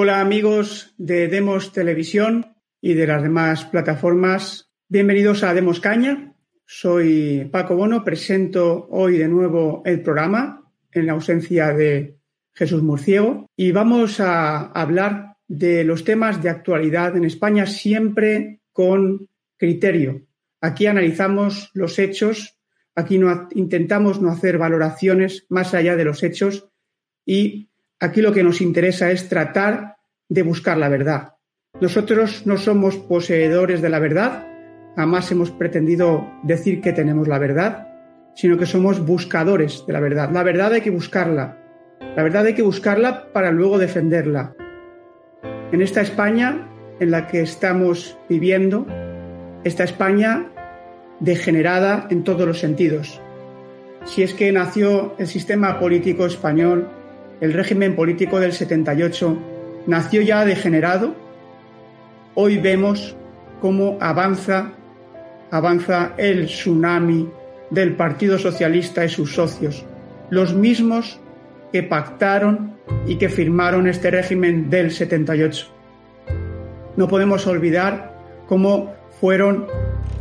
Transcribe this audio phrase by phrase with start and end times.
[0.00, 4.70] Hola amigos de Demos Televisión y de las demás plataformas.
[4.88, 6.36] Bienvenidos a Demos Caña.
[6.64, 12.16] Soy Paco Bono, presento hoy de nuevo el programa en la ausencia de
[12.54, 19.28] Jesús Murciego y vamos a hablar de los temas de actualidad en España siempre con
[19.56, 20.28] criterio.
[20.60, 22.56] Aquí analizamos los hechos,
[22.94, 26.68] aquí no, intentamos no hacer valoraciones más allá de los hechos
[27.26, 27.67] y
[28.00, 29.96] aquí lo que nos interesa es tratar
[30.28, 31.34] de buscar la verdad.
[31.80, 34.46] Nosotros no somos poseedores de la verdad,
[34.96, 37.88] jamás hemos pretendido decir que tenemos la verdad,
[38.34, 40.30] sino que somos buscadores de la verdad.
[40.32, 41.56] La verdad hay que buscarla.
[42.16, 44.54] La verdad hay que buscarla para luego defenderla.
[45.72, 46.68] En esta España
[47.00, 48.86] en la que estamos viviendo,
[49.64, 50.46] esta España
[51.20, 53.20] degenerada en todos los sentidos.
[54.04, 56.88] Si es que nació el sistema político español,
[57.40, 59.38] el régimen político del 78,
[59.86, 61.14] nació ya degenerado,
[62.34, 63.16] hoy vemos
[63.60, 64.72] cómo avanza
[65.50, 67.28] avanza el tsunami
[67.70, 69.84] del Partido Socialista y sus socios,
[70.30, 71.20] los mismos
[71.72, 75.66] que pactaron y que firmaron este régimen del 78.
[76.96, 78.14] No podemos olvidar
[78.46, 79.66] cómo fueron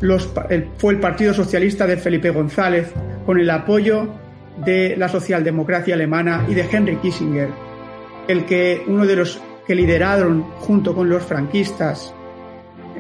[0.01, 0.29] los,
[0.77, 2.91] fue el Partido Socialista de Felipe González
[3.25, 4.07] con el apoyo
[4.57, 7.49] de la socialdemocracia alemana y de Henry Kissinger,
[8.27, 12.13] el que uno de los que lideraron junto con los franquistas,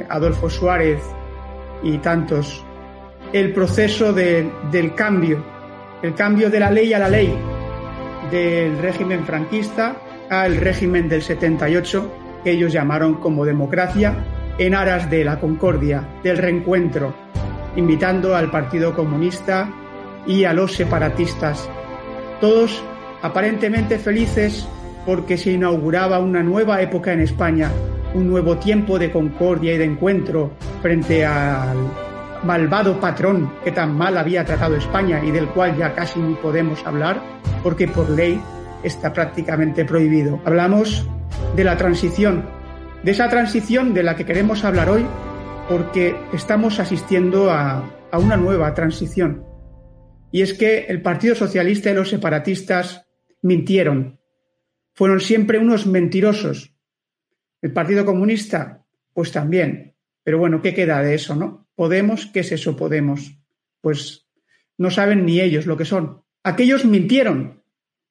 [0.09, 1.01] Adolfo Suárez,
[1.83, 2.63] y tantos,
[3.33, 5.43] el proceso del cambio,
[6.01, 7.33] el cambio de la ley a la ley,
[8.31, 9.95] del régimen franquista
[10.29, 12.11] al régimen del 78,
[12.43, 14.15] que ellos llamaron como democracia,
[14.57, 17.13] en aras de la concordia, del reencuentro,
[17.75, 19.69] invitando al Partido Comunista
[20.27, 21.69] y a los separatistas,
[22.41, 22.83] todos
[23.21, 24.67] aparentemente felices
[25.05, 27.71] porque se inauguraba una nueva época en España,
[28.13, 31.77] un nuevo tiempo de concordia y de encuentro frente al
[32.43, 36.85] malvado patrón que tan mal había tratado España y del cual ya casi ni podemos
[36.85, 37.21] hablar
[37.63, 38.39] porque por ley
[38.83, 40.39] está prácticamente prohibido.
[40.45, 41.07] Hablamos
[41.55, 42.45] de la transición,
[43.03, 45.05] de esa transición de la que queremos hablar hoy
[45.69, 49.46] porque estamos asistiendo a, a una nueva transición.
[50.37, 53.07] Y es que el Partido Socialista y los separatistas
[53.41, 54.19] mintieron.
[54.93, 56.75] Fueron siempre unos mentirosos,
[57.59, 59.95] el Partido Comunista, pues también.
[60.21, 61.67] Pero bueno, ¿qué queda de eso, no?
[61.73, 63.35] Podemos, ¿qué es eso Podemos?
[63.81, 64.27] Pues
[64.77, 66.21] no saben ni ellos lo que son.
[66.43, 67.63] Aquellos mintieron,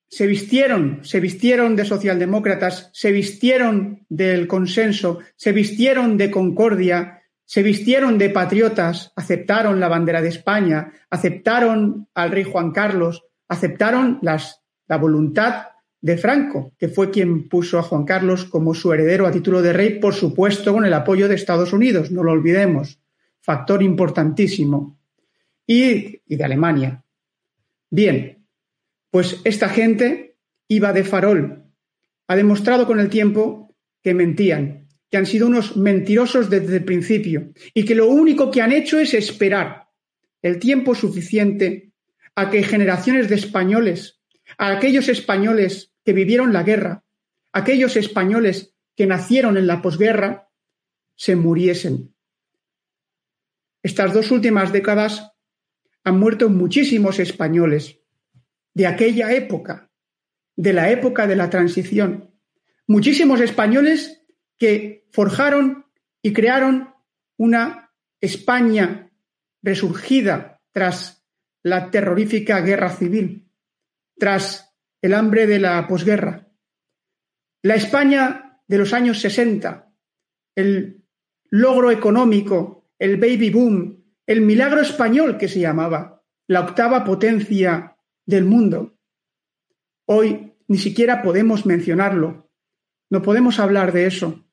[0.08, 7.15] se vistieron, se vistieron de socialdemócratas, se vistieron del consenso, se vistieron de concordia,
[7.46, 14.18] se vistieron de patriotas, aceptaron la bandera de España, aceptaron al rey Juan Carlos, aceptaron
[14.20, 15.68] las, la voluntad
[16.00, 19.72] de Franco, que fue quien puso a Juan Carlos como su heredero a título de
[19.72, 23.00] rey, por supuesto con el apoyo de Estados Unidos, no lo olvidemos,
[23.40, 24.98] factor importantísimo,
[25.64, 27.04] y, y de Alemania.
[27.90, 28.44] Bien,
[29.10, 30.36] pues esta gente
[30.66, 31.64] iba de farol,
[32.26, 37.52] ha demostrado con el tiempo que mentían, que han sido unos mentirosos desde el principio
[37.74, 39.86] y que lo único que han hecho es esperar
[40.42, 41.92] el tiempo suficiente
[42.34, 44.20] a que generaciones de españoles,
[44.58, 47.04] a aquellos españoles que vivieron la guerra,
[47.52, 50.50] aquellos españoles que nacieron en la posguerra,
[51.14, 52.14] se muriesen.
[53.82, 55.32] Estas dos últimas décadas
[56.04, 58.00] han muerto muchísimos españoles
[58.74, 59.90] de aquella época,
[60.54, 62.30] de la época de la transición.
[62.86, 64.22] Muchísimos españoles
[64.58, 65.86] que forjaron
[66.22, 66.94] y crearon
[67.36, 69.12] una España
[69.62, 71.24] resurgida tras
[71.62, 73.50] la terrorífica guerra civil,
[74.16, 76.48] tras el hambre de la posguerra.
[77.62, 79.92] La España de los años 60,
[80.54, 81.04] el
[81.50, 88.44] logro económico, el baby boom, el milagro español que se llamaba, la octava potencia del
[88.44, 88.98] mundo.
[90.06, 92.50] Hoy ni siquiera podemos mencionarlo,
[93.10, 94.45] no podemos hablar de eso,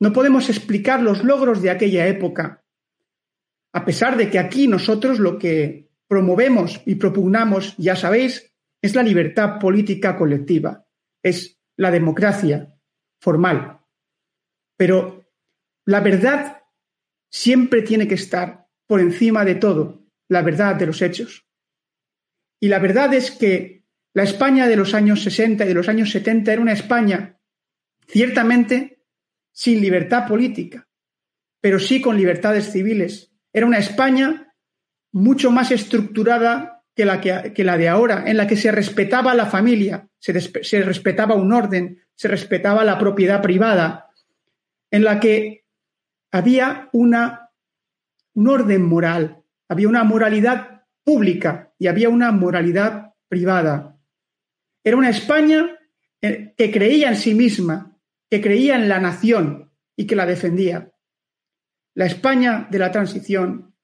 [0.00, 2.64] no podemos explicar los logros de aquella época,
[3.72, 9.02] a pesar de que aquí nosotros lo que promovemos y propugnamos, ya sabéis, es la
[9.02, 10.86] libertad política colectiva,
[11.22, 12.74] es la democracia
[13.20, 13.80] formal.
[14.76, 15.24] Pero
[15.86, 16.62] la verdad
[17.30, 21.46] siempre tiene que estar por encima de todo, la verdad de los hechos.
[22.60, 26.10] Y la verdad es que la España de los años 60 y de los años
[26.10, 27.40] 70 era una España
[28.06, 28.93] ciertamente
[29.54, 30.86] sin libertad política,
[31.60, 33.32] pero sí con libertades civiles.
[33.52, 34.52] Era una España
[35.12, 39.46] mucho más estructurada que la, que, la de ahora, en la que se respetaba la
[39.46, 44.10] familia, se, se respetaba un orden, se respetaba la propiedad privada,
[44.90, 45.64] en la que
[46.32, 47.50] había una,
[48.34, 53.98] un orden moral, había una moralidad pública y había una moralidad privada.
[54.82, 55.78] Era una España
[56.20, 57.93] eh, que creía en sí misma,
[58.34, 60.92] que creía en la nación y que la defendía.
[61.94, 63.76] La España de la transición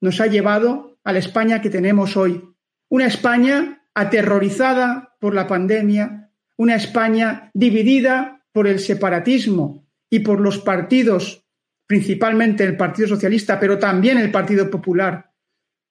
[0.00, 2.42] nos ha llevado a la España que tenemos hoy,
[2.88, 10.56] una España aterrorizada por la pandemia, una España dividida por el separatismo y por los
[10.56, 11.46] partidos,
[11.86, 15.34] principalmente el Partido Socialista, pero también el Partido Popular,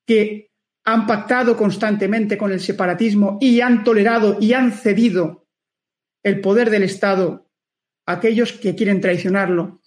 [0.07, 0.49] que
[0.85, 5.45] han pactado constantemente con el separatismo y han tolerado y han cedido
[6.23, 7.50] el poder del Estado
[8.05, 9.81] aquellos que quieren traicionarlo.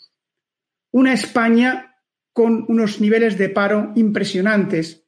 [0.90, 1.96] Una España
[2.32, 5.05] con unos niveles de paro impresionantes,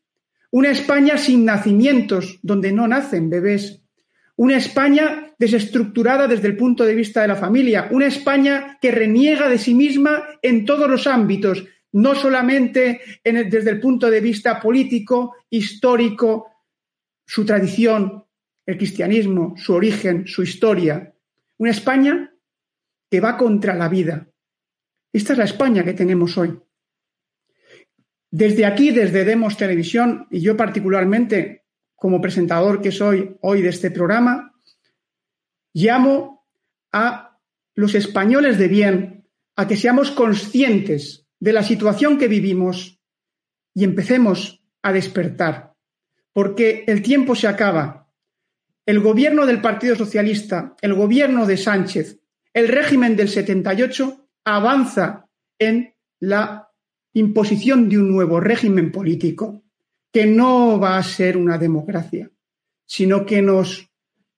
[0.50, 3.82] una España sin nacimientos, donde no nacen bebés.
[4.36, 7.88] Una España desestructurada desde el punto de vista de la familia.
[7.90, 13.80] Una España que reniega de sí misma en todos los ámbitos, no solamente desde el
[13.80, 16.50] punto de vista político, histórico,
[17.26, 18.24] su tradición,
[18.64, 21.14] el cristianismo, su origen, su historia.
[21.58, 22.32] Una España
[23.20, 24.28] va contra la vida.
[25.12, 26.58] Esta es la España que tenemos hoy.
[28.30, 31.64] Desde aquí, desde Demos Televisión, y yo particularmente
[31.94, 34.52] como presentador que soy hoy de este programa,
[35.72, 36.46] llamo
[36.92, 37.38] a
[37.74, 43.00] los españoles de bien a que seamos conscientes de la situación que vivimos
[43.74, 45.74] y empecemos a despertar,
[46.32, 48.10] porque el tiempo se acaba.
[48.84, 52.20] El gobierno del Partido Socialista, el gobierno de Sánchez,
[52.56, 56.70] el régimen del 78 avanza en la
[57.12, 59.62] imposición de un nuevo régimen político
[60.10, 62.30] que no va a ser una democracia,
[62.86, 63.90] sino que nos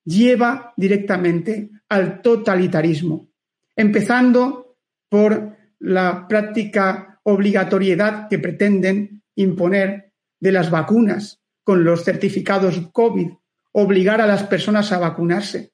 [0.05, 3.31] lleva directamente al totalitarismo,
[3.77, 4.77] empezando
[5.09, 13.29] por la práctica obligatoriedad que pretenden imponer de las vacunas con los certificados COVID,
[13.71, 15.71] obligar a las personas a vacunarse.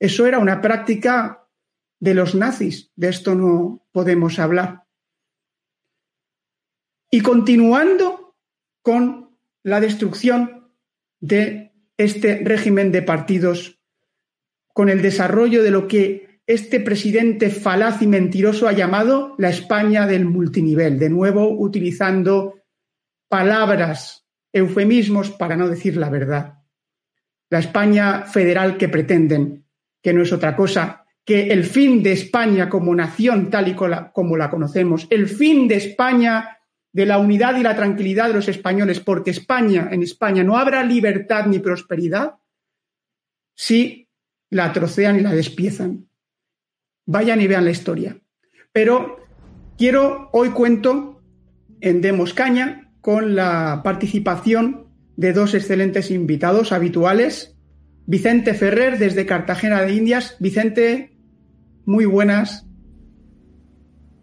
[0.00, 1.39] Eso era una práctica
[2.00, 4.84] de los nazis, de esto no podemos hablar.
[7.10, 8.36] Y continuando
[8.82, 10.72] con la destrucción
[11.20, 13.78] de este régimen de partidos,
[14.72, 20.06] con el desarrollo de lo que este presidente falaz y mentiroso ha llamado la España
[20.06, 22.62] del multinivel, de nuevo utilizando
[23.28, 26.54] palabras, eufemismos para no decir la verdad.
[27.50, 29.66] La España federal que pretenden,
[30.02, 34.36] que no es otra cosa que el fin de España como nación tal y como
[34.36, 36.58] la conocemos, el fin de España
[36.92, 40.82] de la unidad y la tranquilidad de los españoles, porque España, en España no habrá
[40.82, 42.34] libertad ni prosperidad
[43.54, 44.08] si
[44.50, 46.08] la trocean y la despiezan.
[47.06, 48.18] Vayan y vean la historia.
[48.72, 49.18] Pero
[49.78, 51.22] quiero, hoy cuento
[51.80, 57.56] en Demos Caña con la participación de dos excelentes invitados habituales.
[58.10, 60.34] Vicente Ferrer desde Cartagena de Indias.
[60.40, 61.12] Vicente,
[61.84, 62.66] muy buenas.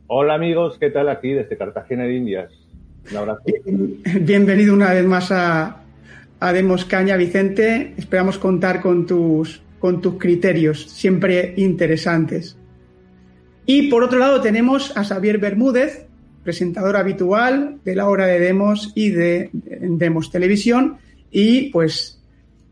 [0.07, 2.51] Hola amigos, ¿qué tal aquí desde Cartagena de Indias?
[3.09, 3.43] Un abrazo.
[4.19, 5.83] Bienvenido una vez más a,
[6.51, 7.93] Demos Caña, Vicente.
[7.95, 12.57] Esperamos contar con tus, con tus criterios, siempre interesantes.
[13.65, 16.07] Y por otro lado tenemos a Xavier Bermúdez,
[16.43, 20.97] presentador habitual de la hora de Demos y de, Demos Televisión
[21.31, 22.16] y pues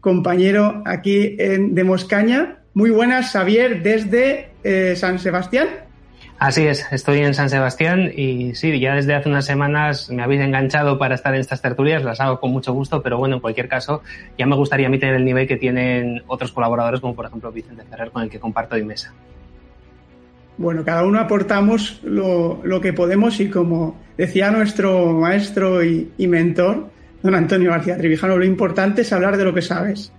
[0.06, 2.60] compañero aquí en Demos Caña.
[2.76, 5.68] Muy buenas, Xavier, desde eh, San Sebastián.
[6.38, 10.42] Así es, estoy en San Sebastián y sí, ya desde hace unas semanas me habéis
[10.42, 13.68] enganchado para estar en estas tertulias, las hago con mucho gusto, pero bueno, en cualquier
[13.68, 14.04] caso,
[14.38, 17.52] ya me gustaría a mí tener el nivel que tienen otros colaboradores, como por ejemplo
[17.52, 19.12] Vicente Ferrer, con el que comparto de mesa.
[20.58, 26.92] Bueno, cada uno aportamos lo, que podemos y como decía nuestro maestro y, mentor,
[27.26, 30.12] don Antonio García Trevijano, lo importante es hablar de lo que sabes.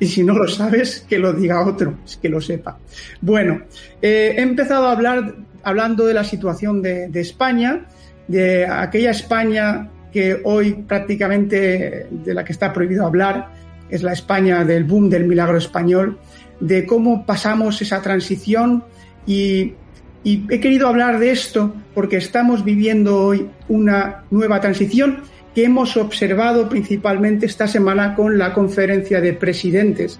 [0.00, 2.78] Y si no lo sabes, que lo diga otro, que lo sepa.
[3.20, 3.62] Bueno,
[4.00, 7.86] eh, he empezado a hablar hablando de la situación de, España,
[8.26, 13.50] de aquella España que hoy prácticamente de la que está prohibido hablar,
[13.90, 16.18] es la España del boom del milagro español,
[16.60, 18.84] de cómo pasamos esa transición
[19.26, 19.74] y,
[20.22, 25.22] y, he querido hablar de esto porque estamos viviendo hoy una nueva transición
[25.54, 30.18] que hemos observado principalmente esta semana con la conferencia de presidentes,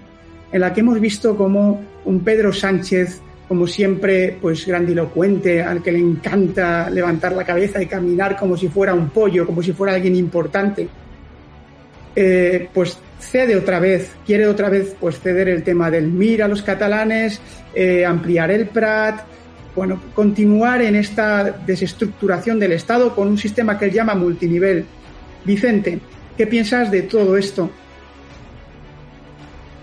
[0.51, 5.91] en la que hemos visto cómo un Pedro Sánchez como siempre, pues grandilocuente, al que
[5.91, 9.93] le encanta levantar la cabeza y caminar como si fuera un pollo, como si fuera
[9.93, 10.87] alguien importante,
[12.15, 16.47] eh, pues cede otra vez, quiere otra vez pues ceder el tema del MIR a
[16.47, 17.39] los catalanes,
[17.73, 19.21] eh, ampliar el PRAT,
[19.75, 24.85] bueno, continuar en esta desestructuración del Estado con un sistema que él llama multinivel.
[25.45, 25.99] Vicente,
[26.37, 27.69] ¿qué piensas de todo esto?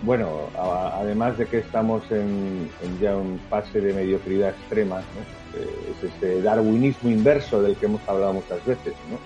[0.03, 2.69] Bueno, además de que estamos en,
[3.01, 8.33] ya un fase de mediocridad extrema, eh, es este darwinismo inverso del que hemos hablado
[8.35, 9.19] muchas veces, ¿no?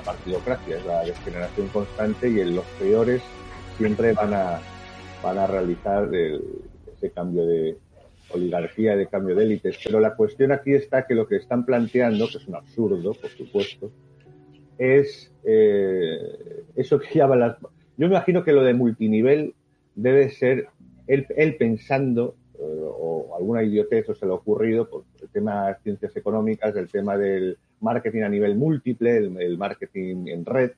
[0.00, 3.20] Partidocracia, es la degeneración constante y en los peores
[3.76, 4.58] siempre van a,
[5.22, 7.76] van a realizar ese cambio de
[8.30, 9.78] oligarquía, de cambio de élites.
[9.84, 13.30] Pero la cuestión aquí está que lo que están planteando, que es un absurdo, por
[13.30, 13.90] supuesto,
[14.82, 17.56] es eh, eso que llaman las
[17.96, 19.54] yo me imagino que lo de multinivel
[19.94, 20.68] debe ser
[21.06, 25.76] él, pensando, eh, o alguna idiotez o se le ha ocurrido, por el tema de
[25.82, 30.72] ciencias económicas, el tema del marketing a nivel múltiple, el, marketing en red.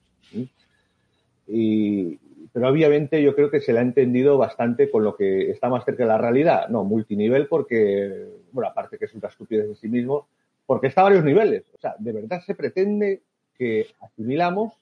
[1.46, 2.18] Y,
[2.52, 5.84] pero obviamente yo creo que se le ha entendido bastante con lo que está más
[5.84, 6.68] cerca de la realidad.
[6.68, 10.26] No, multinivel porque, bueno, aparte que es una estupidez en sí mismo,
[10.66, 11.64] porque está a varios niveles.
[11.74, 13.22] O sea, de verdad se pretende
[13.58, 14.74] que asimilamos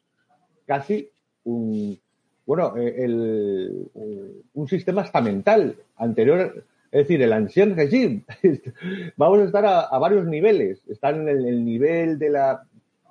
[0.66, 1.10] casi
[1.44, 1.98] un,
[2.46, 3.88] bueno, eh, el,
[4.54, 8.24] un sistema estamental anterior, es decir, el ancien regime.
[9.16, 10.82] Vamos a estar a, varios niveles.
[10.88, 12.62] Están en el, nivel de la,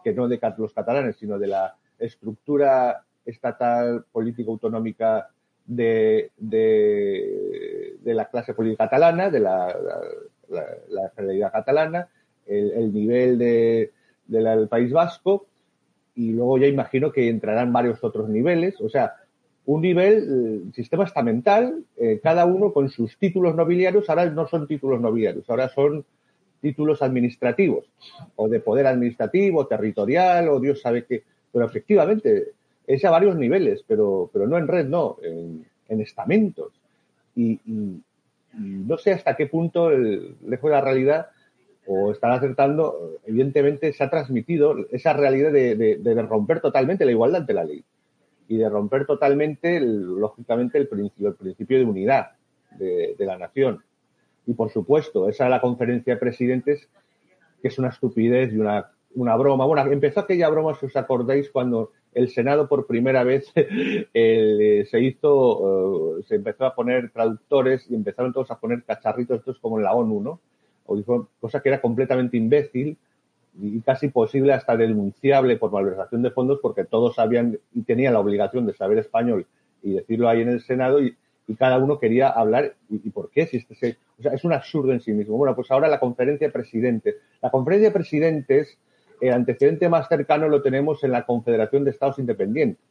[0.03, 5.29] que no de los catalanes, sino de la estructura estatal político-autonómica
[5.65, 9.75] de, de, la clase política catalana, de la,
[10.49, 12.09] la, realidad catalana,
[12.45, 13.91] el, nivel de,
[14.27, 15.45] del País Vasco,
[16.15, 18.79] y luego ya imagino que entrarán varios otros niveles.
[18.81, 19.15] O sea,
[19.65, 20.27] un nivel,
[20.67, 25.49] eh, sistema estamental, eh, cada uno con sus títulos nobiliarios, ahora no son títulos nobiliarios,
[25.49, 26.05] ahora son
[26.61, 27.85] títulos administrativos,
[28.35, 31.23] o de poder administrativo, territorial, o Dios sabe qué.
[31.51, 32.51] Pero efectivamente,
[32.85, 35.65] es a varios niveles, pero, pero no en red, no, en,
[36.01, 36.71] estamentos.
[37.35, 37.59] Y,
[38.53, 41.27] no sé hasta qué punto, el, lejos de la realidad,
[41.93, 47.53] o están acertando, evidentemente se ha transmitido esa realidad de romper totalmente la igualdad ante
[47.53, 47.83] la ley
[48.51, 52.31] y de romper totalmente, lógicamente, el principio, el principio de unidad
[52.77, 53.81] de, la nación.
[54.45, 56.89] Y por supuesto, esa es la conferencia de presidentes,
[57.61, 59.65] que es una estupidez y una, una broma.
[59.65, 64.99] Bueno, empezó aquella broma, si os acordáis, cuando el Senado por primera vez eh, se
[64.99, 69.77] hizo, eh, se empezó a poner traductores y empezaron todos a poner cacharritos, estos como
[69.77, 70.41] en la ONU, ¿no?
[70.85, 72.97] O dijo, cosa que era completamente imbécil
[73.59, 78.19] y casi posible hasta denunciable por malversación de fondos porque todos sabían y tenían la
[78.19, 79.45] obligación de saber español
[79.83, 81.15] y decirlo ahí en el Senado y,
[81.59, 85.35] cada uno quería hablar y, por qué o sea, es un absurdo en sí mismo.
[85.35, 87.15] Bueno, pues ahora la conferencia de presidentes.
[87.41, 88.77] La conferencia de presidentes,
[89.19, 92.81] el antecedente más cercano lo tenemos en la Confederación de Estados Independientes.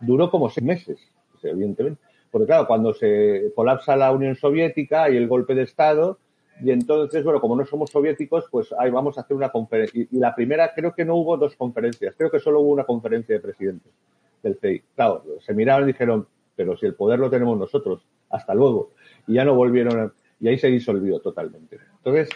[0.00, 1.00] Duró como seis meses,
[1.42, 2.00] evidentemente.
[2.30, 6.18] Porque claro, cuando se colapsa la Unión Soviética y el golpe de Estado,
[6.62, 10.06] y entonces, bueno, como no somos soviéticos, pues ahí vamos a hacer una conferencia.
[10.10, 13.34] Y, la primera, creo que no hubo dos conferencias, creo que solo hubo una conferencia
[13.34, 13.92] de presidentes
[14.42, 14.82] del CEI.
[14.94, 18.92] Claro, se miraron y dijeron, pero si el poder lo tenemos nosotros, hasta luego.
[19.26, 21.78] Y ya no volvieron, y ahí se disolvió totalmente.
[21.98, 22.30] Entonces,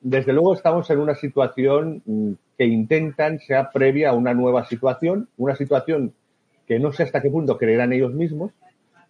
[0.00, 5.28] desde luego estamos en una situación mm, que intentan sea previa a una nueva situación,
[5.38, 6.12] una situación
[6.66, 8.52] que no sé hasta qué punto creerán ellos mismos,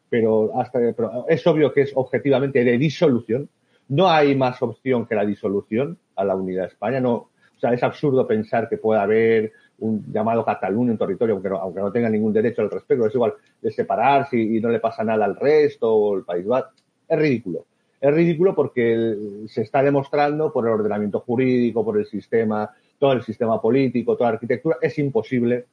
[0.08, 3.48] pero, hasta, pero es obvio que es objetivamente de disolución
[3.88, 7.00] no hay más opción que la disolución a la unidad de España.
[7.00, 11.80] No, o sea, es absurdo pensar que pueda haber un llamado Cataluña, un territorio, aunque
[11.80, 13.06] no, tenga ningún derecho al respecto.
[13.06, 16.72] Es igual de separarse y, no le pasa nada al resto o el País Vasco.
[17.08, 17.66] Es ridículo.
[18.00, 19.16] Es ridículo porque
[19.48, 24.30] se está demostrando por el ordenamiento jurídico, por el sistema, todo el sistema político, toda
[24.30, 25.66] la arquitectura, es imposible,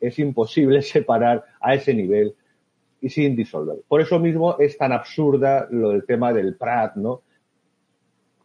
[0.00, 2.34] es imposible separar a ese nivel
[3.00, 3.78] y sin disolver.
[3.88, 7.22] Por eso mismo es tan absurda lo del tema del Prat, ¿no?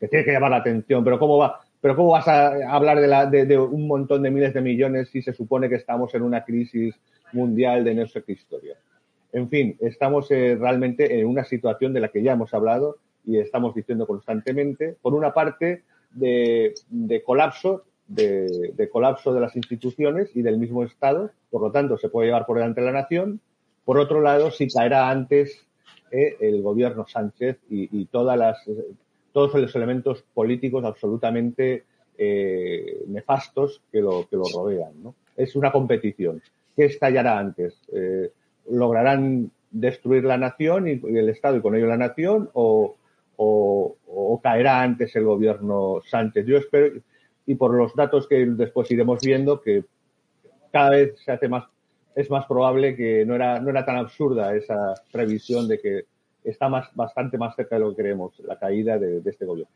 [0.07, 4.23] Tiene que llamar la atención, pero ¿cómo vas a hablar de, la, de, un montón
[4.23, 6.95] de miles de millones si se supone que estamos en una crisis
[7.31, 8.75] mundial de no sé historia?
[9.31, 13.37] En fin, estamos eh, realmente en una situación de la que ya hemos hablado y
[13.37, 16.73] estamos diciendo constantemente, por una parte, de,
[17.25, 22.27] colapso, de, colapso de las instituciones y del mismo Estado, por lo tanto, se puede
[22.27, 23.41] llevar por delante la nación.
[23.83, 25.67] Por otro lado, si caerá antes
[26.11, 28.57] eh, el gobierno Sánchez y todas las
[29.35, 31.83] todos los elementos políticos absolutamente
[32.17, 34.93] eh, nefastos que lo, que lo rodean.
[35.35, 36.41] Es una competición.
[36.73, 37.77] ¿Qué estallará antes?
[37.91, 38.31] Eh,
[38.69, 42.95] ¿Lograrán destruir la nación y, el Estado y con ello la nación o,
[44.41, 46.45] caerá antes el gobierno Sánchez?
[46.45, 47.01] Yo espero,
[47.45, 49.83] y por los datos que después iremos viendo, que
[50.71, 51.65] cada vez se hace más
[52.15, 56.05] es más probable que no era, no era tan absurda esa previsión de que
[56.45, 59.73] está más, bastante más cerca de lo que creemos, la caída de, este gobierno.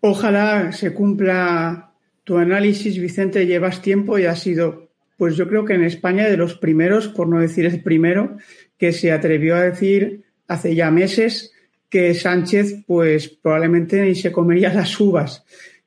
[0.00, 1.92] Ojalá se cumpla
[2.24, 3.46] tu análisis, Vicente.
[3.46, 7.28] Llevas tiempo y has sido, pues yo creo que en España de los primeros, por
[7.28, 8.36] no decir el primero,
[8.76, 11.52] que se atrevió a decir hace ya meses
[11.88, 15.44] que Sánchez, pues probablemente ni se comería las uvas.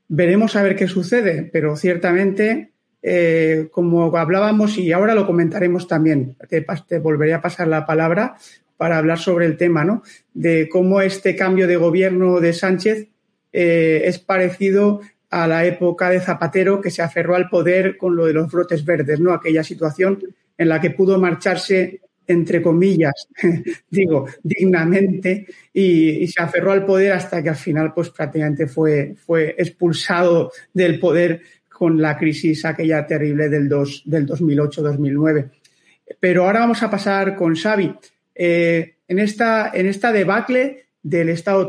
[0.08, 2.71] Veremos a ver qué sucede, pero ciertamente,
[3.04, 8.38] eh, como hablábamos y ahora lo comentaremos también, te, te volveré a pasar la palabra
[8.78, 10.04] para hablar sobre el tema, ¿no?
[10.34, 13.08] De cómo este cambio de gobierno de Sánchez
[13.54, 18.26] eh, es parecido a la época de Zapatero que se aferró al poder con lo
[18.26, 19.34] de los brotes verdes, ¿no?
[19.34, 20.20] Aquella situación
[20.58, 23.28] en la que pudo marcharse entre comillas,
[23.90, 29.56] digo, dignamente, y, se aferró al poder hasta que al final, pues prácticamente fue, fue
[29.58, 31.42] expulsado del poder
[31.82, 35.50] con la crisis aquella terrible del, del 2008-2009.
[36.20, 37.92] Pero ahora vamos a pasar con Xavi.
[38.36, 41.68] Eh, en, esta, en esta debacle del Estado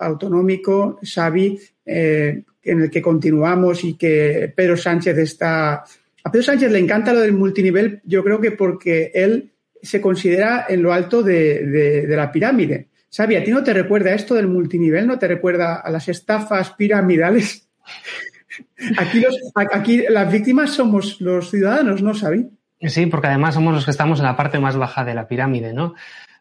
[0.00, 5.84] autonómico, Xavi, eh, en el que continuamos y que Pedro Sánchez está...
[6.24, 10.66] A Pedro Sánchez le encanta lo del multinivel, yo creo que porque él se considera
[10.68, 12.88] en lo alto de, la pirámide.
[13.16, 15.06] Xavi, ¿a ti no te recuerda esto del multinivel?
[15.06, 17.68] ¿No te recuerda a las estafas piramidales?
[19.72, 22.48] Aquí, las víctimas somos los ciudadanos, ¿no, Xavi?
[22.80, 25.72] Sí, porque además somos los que estamos en la parte más baja de la pirámide,
[25.72, 25.94] ¿no?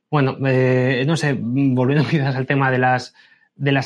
[0.09, 3.13] Bueno, eh, no sé, volviendo quizás al tema de las,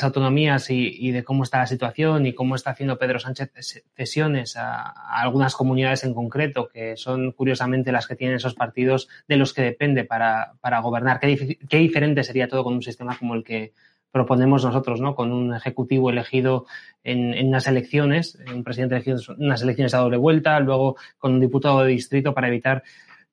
[0.02, 3.50] autonomías y, de cómo está la situación y cómo está haciendo Pedro Sánchez
[3.96, 4.82] cesiones a,
[5.20, 9.62] algunas comunidades en concreto, que son curiosamente las que tienen esos partidos de los que
[9.62, 11.20] depende para, gobernar.
[11.20, 13.72] ¿Qué, ¿Qué, diferente sería todo con un sistema como el que
[14.10, 15.14] proponemos nosotros, ¿no?
[15.14, 16.66] Con un ejecutivo elegido
[17.04, 21.34] en, en unas elecciones, un presidente elegido en unas elecciones a doble vuelta, luego con
[21.34, 22.82] un diputado de distrito para evitar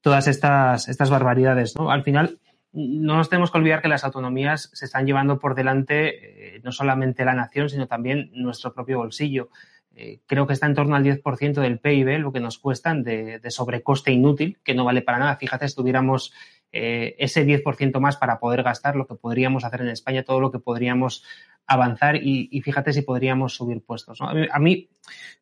[0.01, 1.89] todas estas, estas barbaridades, ¿no?
[1.89, 2.39] Al final,
[2.75, 6.71] no nos tenemos que olvidar que las autonomías se están llevando por delante eh, no
[6.71, 9.49] solamente la nación, sino también nuestro propio bolsillo.
[9.95, 13.39] Eh, creo que está en torno al 10% del PIB, lo que nos cuestan de,
[13.47, 15.37] sobrecoste inútil, que no vale para nada.
[15.37, 16.33] Fíjate, si tuviéramos
[16.77, 20.51] eh, ese 10% más para poder gastar, lo que podríamos hacer en España, todo lo
[20.51, 21.23] que podríamos
[21.65, 24.19] avanzar y, fíjate si podríamos subir puestos.
[24.21, 24.89] A mí,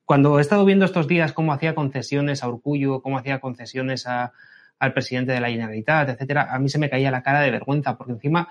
[0.06, 4.93] cuando he estado viendo estos días cómo hacía concesiones a Urcullo, cómo hacía concesiones al
[4.93, 8.13] presidente de la Generalitat, etcétera, a mí se me caía la cara de vergüenza, porque
[8.13, 8.50] encima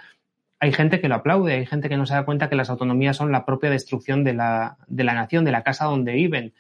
[0.59, 3.17] hay gente que lo aplaude, hay gente que no se da cuenta que las autonomías
[3.17, 6.53] son la propia destrucción de la, de la nación, de la casa donde viven.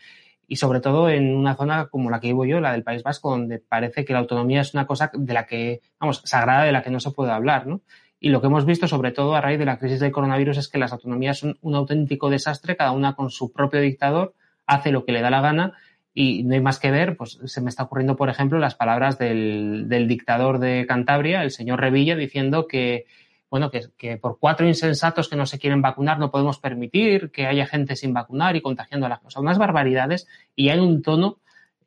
[0.52, 3.30] Y sobre todo en una zona como la que vivo yo, la del País Vasco,
[3.30, 6.82] donde parece que la autonomía es una cosa de la que, vamos, sagrada de la
[6.82, 7.80] que no se puede hablar, ¿no?
[8.20, 10.68] Y lo que hemos visto, sobre todo a raíz de la crisis del coronavirus, es
[10.68, 14.34] que las autonomías son un auténtico desastre, cada una con su propio dictador,
[14.66, 15.72] hace lo que le da la gana
[16.12, 19.16] y no hay más que ver, pues se me está ocurriendo, por ejemplo, las palabras
[19.16, 23.06] del, del dictador de Cantabria, el señor Revilla, diciendo que,
[23.52, 27.66] bueno, que, por cuatro insensatos que no se quieren vacunar no podemos permitir que haya
[27.66, 29.42] gente sin vacunar y contagiando a las cosas.
[29.42, 31.38] Unas barbaridades y hay un tono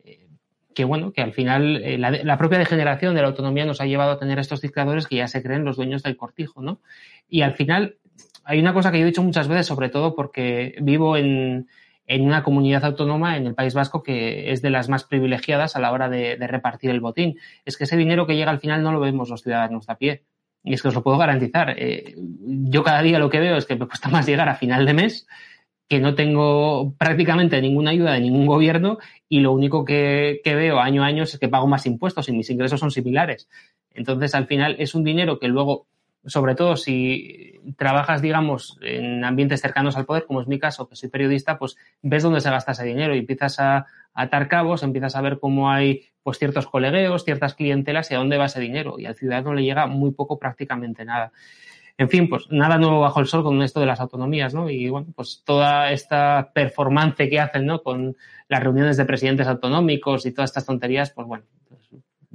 [0.03, 0.27] eh,
[0.75, 4.11] que, bueno, que al final eh, la, propia degeneración de la autonomía nos ha llevado
[4.11, 6.81] a tener estos dictadores que ya se creen los dueños del cortijo, ¿no?
[7.27, 7.97] Y al final
[8.43, 11.67] hay una cosa que yo he dicho muchas veces, sobre todo porque vivo en,
[12.07, 15.79] en una comunidad autónoma en el País Vasco que es de las más privilegiadas a
[15.79, 17.39] la hora de, repartir el botín.
[17.65, 20.23] Es que ese dinero que llega al final no lo vemos los ciudadanos a pie.
[20.65, 21.75] Y es que os lo puedo garantizar.
[21.77, 24.85] Eh, yo cada día lo que veo es que me cuesta más llegar a final
[24.85, 25.27] de mes,
[25.87, 28.97] que no tengo prácticamente ninguna ayuda de ningún gobierno
[29.29, 32.31] y lo único que, que veo año a año es que pago más impuestos y
[32.31, 33.47] mis ingresos son similares.
[33.91, 35.87] Entonces, al final es un dinero que luego
[36.25, 40.95] sobre todo si trabajas, digamos, en ambientes cercanos al poder, como es mi caso, que
[40.95, 45.15] soy periodista, pues ves dónde se gasta ese dinero y empiezas a, atar cabos, empiezas
[45.15, 48.95] a ver cómo hay pues ciertos colegueos, ciertas clientelas y a dónde va ese dinero.
[48.97, 51.31] Y al ciudadano le llega muy poco, prácticamente nada.
[51.97, 54.69] En fin, pues nada nuevo bajo el sol con esto de las autonomías, ¿no?
[54.69, 57.83] Y bueno, pues toda esta performance que hacen, ¿no?
[57.83, 58.17] Con
[58.49, 61.45] las reuniones de presidentes autonómicos y todas estas tonterías, pues bueno,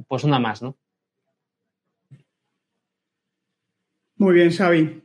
[0.07, 0.77] pues, una más, ¿no?
[4.16, 5.03] Muy bien, Xavi.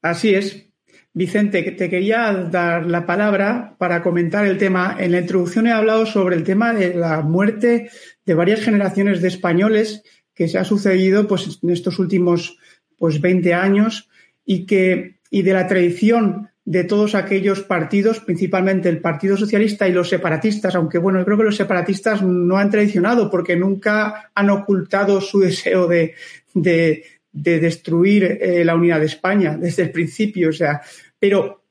[0.00, 0.71] Así es.
[1.14, 4.96] Vicente, te quería dar la palabra para comentar el tema.
[4.98, 7.90] En la introducción he hablado sobre el tema de la muerte
[8.24, 10.02] de varias generaciones de españoles
[10.34, 12.56] que se ha sucedido pues, en estos últimos
[12.96, 14.08] pues, 20 años
[14.46, 19.92] y, que, y de la tradición de todos aquellos partidos, principalmente el Partido Socialista y
[19.92, 24.48] los separatistas, aunque bueno, yo creo que los separatistas no han traicionado porque nunca han
[24.48, 26.14] ocultado su deseo de,
[26.54, 30.82] de, de destruir eh, la unidad de España desde el principio, o sea,
[31.18, 31.64] pero,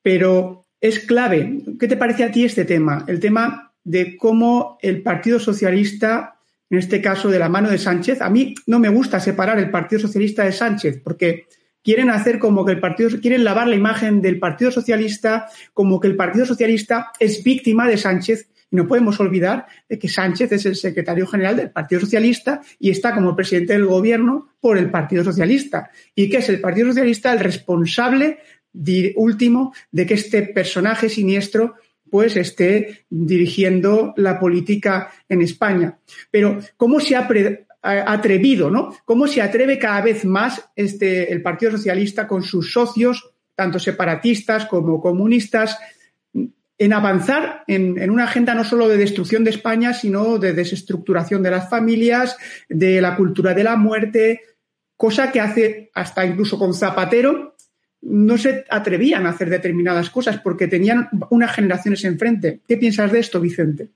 [0.00, 1.60] pero es clave.
[1.78, 3.04] ¿Qué te parece a ti este tema?
[3.08, 6.38] El tema de cómo el Partido Socialista,
[6.70, 9.70] en este caso de la mano de Sánchez, a mí no me gusta separar el
[9.70, 11.46] Partido Socialista de Sánchez, porque
[11.82, 16.08] quieren hacer como que el Partido, quieren lavar la imagen del Partido Socialista como que
[16.08, 18.48] el Partido Socialista es víctima de Sánchez.
[18.70, 22.90] Y no podemos olvidar de que Sánchez es el secretario general del Partido Socialista y
[22.90, 25.90] está como presidente del gobierno por el Partido Socialista.
[26.14, 28.38] Y que es el Partido Socialista el responsable
[29.16, 31.74] último de que este personaje siniestro
[32.10, 35.98] pues esté dirigiendo la política en España.
[36.30, 37.28] Pero ¿cómo se ha
[37.82, 38.96] atrevido, ¿no?
[39.04, 44.66] ¿Cómo se atreve cada vez más este, el Partido Socialista con sus socios, tanto separatistas
[44.66, 45.78] como comunistas,
[46.78, 51.50] en avanzar en, una agenda no solo de destrucción de España, sino de desestructuración de
[51.50, 52.36] las familias,
[52.68, 54.42] de la cultura de la muerte,
[54.96, 57.56] cosa que hace hasta incluso con Zapatero
[58.00, 62.60] no se atrevían a hacer determinadas cosas porque tenían unas generaciones enfrente.
[62.66, 63.88] ¿Qué piensas de esto, Vicente?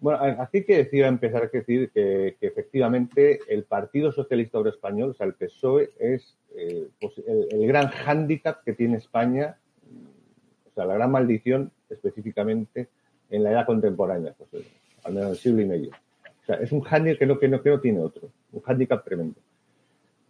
[0.00, 5.14] Bueno, así que decía empezar a decir que, efectivamente el Partido Socialista Obrero Español, o
[5.14, 9.56] sea, el PSOE, es eh, pues, el, gran hándicap que tiene España,
[10.74, 12.88] o sea, la gran maldición específicamente
[13.30, 14.64] en la edad contemporánea, pues,
[15.04, 15.90] al menos en el siglo y medio.
[15.90, 19.04] O sea, es un hándicap que no, que no, que no tiene otro, un hándicap
[19.04, 19.36] tremendo.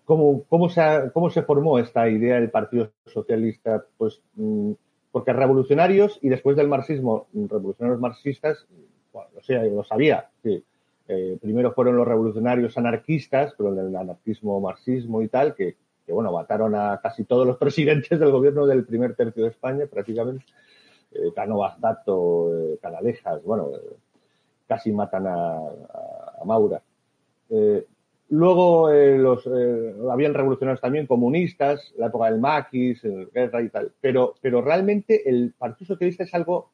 [0.05, 0.83] ¿Cómo, cómo, se,
[1.15, 3.87] ¿Cómo se formó esta idea del Partido Socialista?
[3.97, 4.73] Pues mm,
[5.11, 8.67] porque revolucionarios y después del marxismo, revolucionarios marxistas,
[9.13, 10.63] bueno, o sea, lo sabía, sí.
[11.09, 16.33] Eh, primero fueron los revolucionarios anarquistas, pero el anarquismo, marxismo y tal, que, que, bueno,
[16.33, 20.45] mataron a casi todos los presidentes del gobierno del primer tercio de España, prácticamente.
[21.13, 23.97] Eh, Cano Bastato, eh, Canalejas, bueno, eh,
[24.67, 25.57] casi matan a,
[26.41, 26.83] a, Maura.
[27.51, 27.87] Eh,
[28.31, 29.47] Luego eh, los,
[30.11, 33.01] habían revolucionarios también comunistas, la época del maquis,
[33.33, 33.93] guerra y tal.
[34.01, 36.71] Pero, pero realmente el Partido Socialista es algo,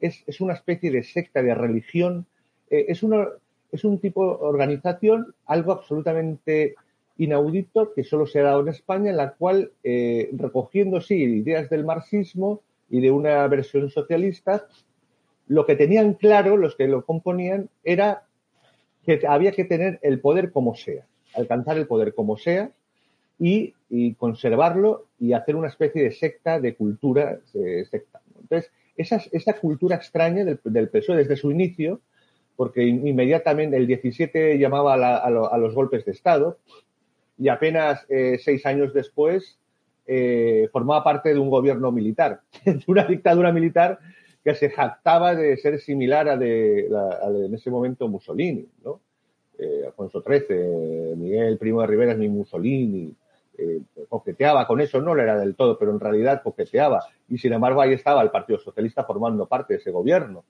[0.00, 2.26] es, es una especie de secta, de religión,
[2.70, 3.28] es, una,
[3.70, 6.74] es un tipo de organización, algo absolutamente
[7.20, 11.68] inaudito que solo se ha dado en España, en la cual, eh, recogiendo, sí, ideas
[11.68, 14.66] del marxismo y de una versión socialista,
[15.46, 18.22] lo que tenían claro, los que lo componían, era
[19.04, 21.04] que había que tener el poder como sea,
[21.34, 22.70] alcanzar el poder como sea
[23.38, 23.74] y,
[24.16, 27.40] conservarlo y hacer una especie de secta, de cultura
[27.90, 28.20] secta.
[28.40, 32.00] Entonces, esa, esa cultura extraña del, PSOE desde su inicio,
[32.56, 36.58] porque inmediatamente el 17 llamaba a los golpes de Estado
[37.40, 39.58] y apenas eh, seis años después
[40.06, 43.98] eh, formaba parte de un gobierno militar, de una dictadura militar
[44.44, 46.88] que se jactaba de ser similar a de,
[47.22, 49.00] a de en ese momento Mussolini, ¿no?
[49.58, 53.14] Eh, Alfonso XIII, Miguel Primo de Rivera es mi Mussolini,
[53.58, 57.04] eh, coqueteaba con eso, no lo era del todo, pero en realidad coqueteaba.
[57.28, 60.44] Y sin embargo ahí estaba el Partido Socialista formando parte de ese gobierno.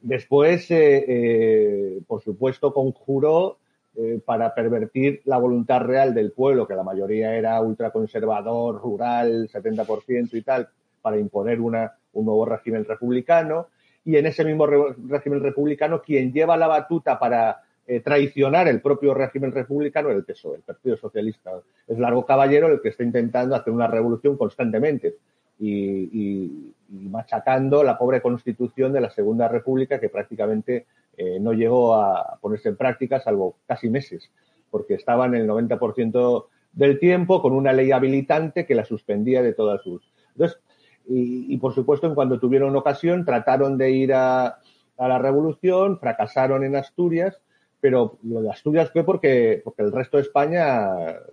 [0.00, 3.58] Después, eh, eh por supuesto, conjuró
[3.98, 10.34] eh, para pervertir la voluntad real del pueblo, que la mayoría era ultraconservador, rural, 70%
[10.34, 10.68] y tal,
[11.00, 13.68] para imponer una, un nuevo régimen republicano.
[14.04, 19.14] Y en ese mismo régimen republicano, quien lleva la batuta para eh, traicionar el propio
[19.14, 21.52] régimen republicano el PSOE, el Partido Socialista.
[21.86, 25.16] Es Largo Caballero el que está intentando hacer una revolución constantemente
[25.58, 31.94] y, y machacando la pobre constitución de la Segunda República que prácticamente eh, no llegó
[31.94, 34.30] a ponerse en práctica salvo casi meses,
[34.70, 39.54] porque estaba en el 90% del tiempo con una ley habilitante que la suspendía de
[39.54, 40.10] todas sus.
[40.32, 40.60] Entonces,
[41.08, 44.58] y, por supuesto, en cuando tuvieron ocasión, trataron de ir a,
[44.98, 47.40] la revolución, fracasaron en Asturias,
[47.80, 50.88] pero lo de Asturias fue porque, porque el resto de España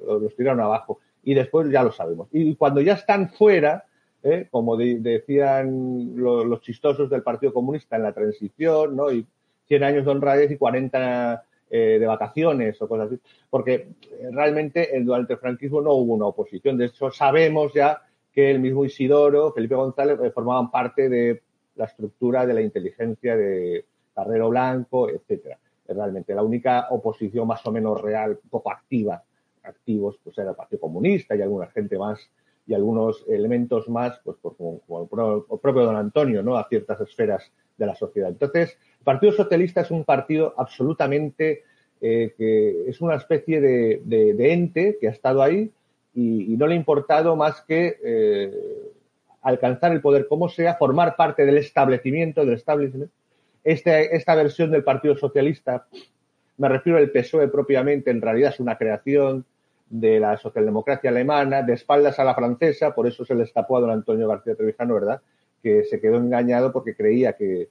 [0.05, 0.99] los tiraron abajo.
[1.23, 2.27] Y después ya lo sabemos.
[2.31, 3.85] Y cuando ya están fuera,
[4.21, 4.47] ¿eh?
[4.51, 9.11] como de, decían lo, los chistosos del Partido Comunista en la transición, ¿no?
[9.11, 9.25] Y
[9.73, 13.19] 100 años de honradez y 40 eh, de vacaciones o cosas así.
[13.49, 13.87] Porque
[14.31, 16.77] realmente durante el franquismo no hubo una oposición.
[16.77, 21.41] De hecho, sabemos ya que el mismo Isidoro, Felipe González, eh, formaban parte de
[21.75, 25.57] la estructura de la inteligencia de Carrero Blanco, etcétera.
[25.87, 29.23] Realmente la única oposición más o menos real, poco activa,
[29.63, 32.29] activos, pues era el Partido Comunista y alguna gente más
[32.65, 35.03] y algunos elementos más, pues, pues como, como,
[35.51, 36.57] el propio don Antonio, ¿no?
[36.57, 38.29] A ciertas esferas de la sociedad.
[38.29, 41.63] Entonces, el Partido Socialista es un partido absolutamente
[42.01, 45.71] eh, que es una especie de, de, de, ente que ha estado ahí
[46.13, 48.51] y, y no le ha importado más que eh,
[49.41, 53.11] alcanzar el poder como sea, formar parte del establecimiento, del establishment.
[53.63, 55.87] Este, esta versión del Partido Socialista,
[56.57, 59.45] me refiero al PSOE propiamente, en realidad es una creación
[59.93, 63.81] de la socialdemocracia alemana, de espaldas a la francesa, por eso se le escapó a
[63.81, 65.21] don Antonio García Trevijano, ¿verdad?
[65.61, 67.69] Que se quedó engañado porque creía que,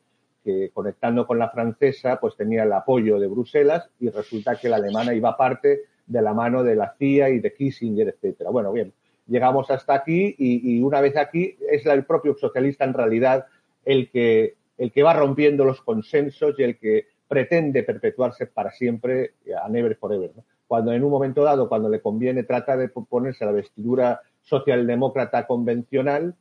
[0.73, 5.15] conectando con la francesa, pues tenía el apoyo de Bruselas y resulta que la alemana
[5.15, 8.51] iba parte de la mano de la CIA y de Kissinger, etcétera.
[8.51, 8.93] Bueno, bien,
[9.27, 13.47] llegamos hasta aquí y, una vez aquí es el propio socialista en realidad
[13.85, 19.33] el que, el que va rompiendo los consensos y el que pretende perpetuarse para siempre
[19.61, 20.31] a never forever.
[20.73, 26.35] Cuando en un momento dado, cuando le conviene, trata de ponerse la vestidura socialdemócrata convencional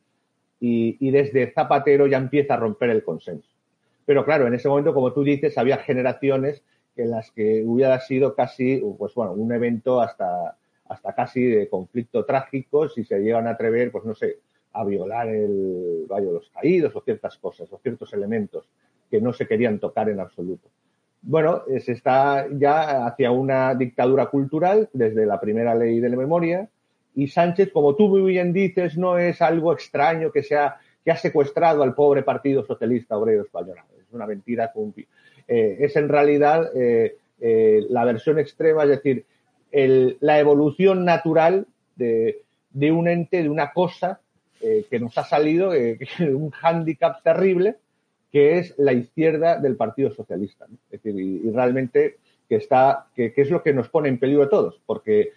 [0.58, 3.50] y, desde Zapatero ya empieza a romper el consenso.
[4.06, 6.63] Pero claro, en ese momento, como tú dices, había generaciones
[6.96, 10.56] en las que hubiera sido casi, pues bueno, un evento hasta,
[10.88, 14.38] hasta casi de conflicto trágico si se llegan a atrever, pues no sé,
[14.72, 18.70] a violar el Valle de los Caídos o ciertas cosas o ciertos elementos
[19.10, 20.70] que no se querían tocar en absoluto.
[21.23, 26.69] Bueno, se está ya hacia una dictadura cultural desde la primera ley de la memoria
[27.13, 31.17] y Sánchez, como tú muy bien dices, no es algo extraño que, sea, que ha
[31.17, 33.77] secuestrado al pobre Partido Socialista Obrero Español.
[33.99, 34.71] Es una mentira.
[35.47, 39.25] Eh, es en realidad eh, eh, la versión extrema, es decir,
[39.73, 42.43] la evolución natural de,
[42.91, 44.19] un ente, de una cosa
[44.60, 45.71] que nos ha salido,
[46.19, 47.77] un hándicap terrible,
[48.32, 50.65] que es la izquierda del Partido Socialista.
[50.89, 52.17] Es decir, y, realmente
[52.48, 55.32] que está, que, es lo que nos pone en peligro a todos, porque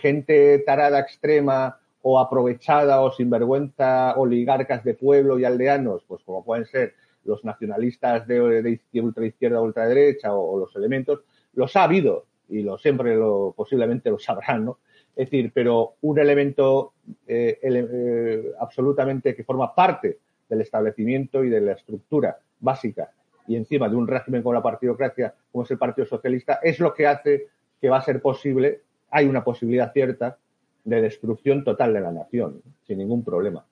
[0.00, 6.66] gente tarada extrema o aprovechada o sinvergüenza oligarcas de pueblo y aldeanos, pues como pueden
[6.66, 11.20] ser los nacionalistas de, de, ultraizquierda o ultraderecha o, los elementos,
[11.54, 14.78] los ha habido y lo, siempre lo, posiblemente lo sabrán, ¿no?
[15.14, 16.94] Es decir, pero un elemento
[17.26, 20.18] eh, eh, absolutamente que forma parte
[20.52, 23.10] del establecimiento y de la estructura básica
[23.46, 26.92] y encima de un régimen con la partidocracia como es el Partido Socialista, es lo
[26.92, 27.46] que hace
[27.80, 30.36] que va a ser posible, hay una posibilidad cierta
[30.84, 33.64] de destrucción total de la nación, sin ningún problema.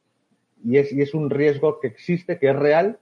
[0.65, 2.99] Y es, y es un riesgo que existe, que es real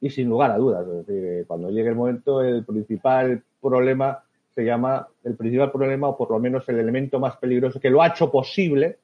[0.00, 0.86] y sin lugar a dudas.
[0.86, 6.08] Es decir, eh, cuando llegue el momento, el principal problema se llama, el principal problema,
[6.08, 8.98] o por lo menos el elemento más peligroso que lo ha hecho posible,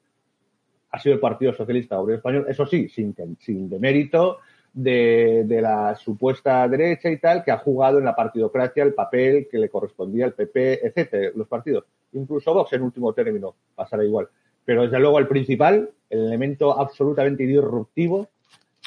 [0.91, 4.39] ha sido el Partido Socialista Obrero Español, eso sí, sin, sin demérito
[4.73, 9.47] de, de, la supuesta derecha y tal, que ha jugado en la partidocracia el papel
[9.49, 11.85] que le correspondía al PP, etcétera, los partidos.
[12.13, 14.29] Incluso Vox en último término pasará igual.
[14.65, 18.29] Pero desde luego el principal, el elemento absolutamente disruptivo,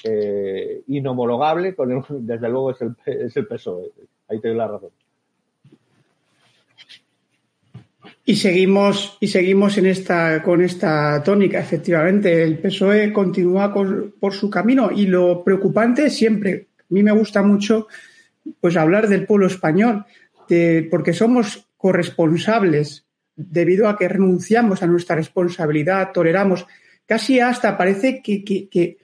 [0.05, 3.91] eh, inhomologable, con desde luego es el, es el PSOE.
[4.29, 4.91] Ahí te doy la razón.
[8.25, 12.43] Y seguimos, y seguimos en esta, con esta tónica, efectivamente.
[12.43, 17.89] El PSOE continúa por su camino y lo preocupante siempre, a mí me gusta mucho
[18.61, 20.05] pues hablar del pueblo español,
[20.91, 26.67] porque somos corresponsables debido a que renunciamos a nuestra responsabilidad, toleramos,
[27.07, 28.99] casi hasta parece que, que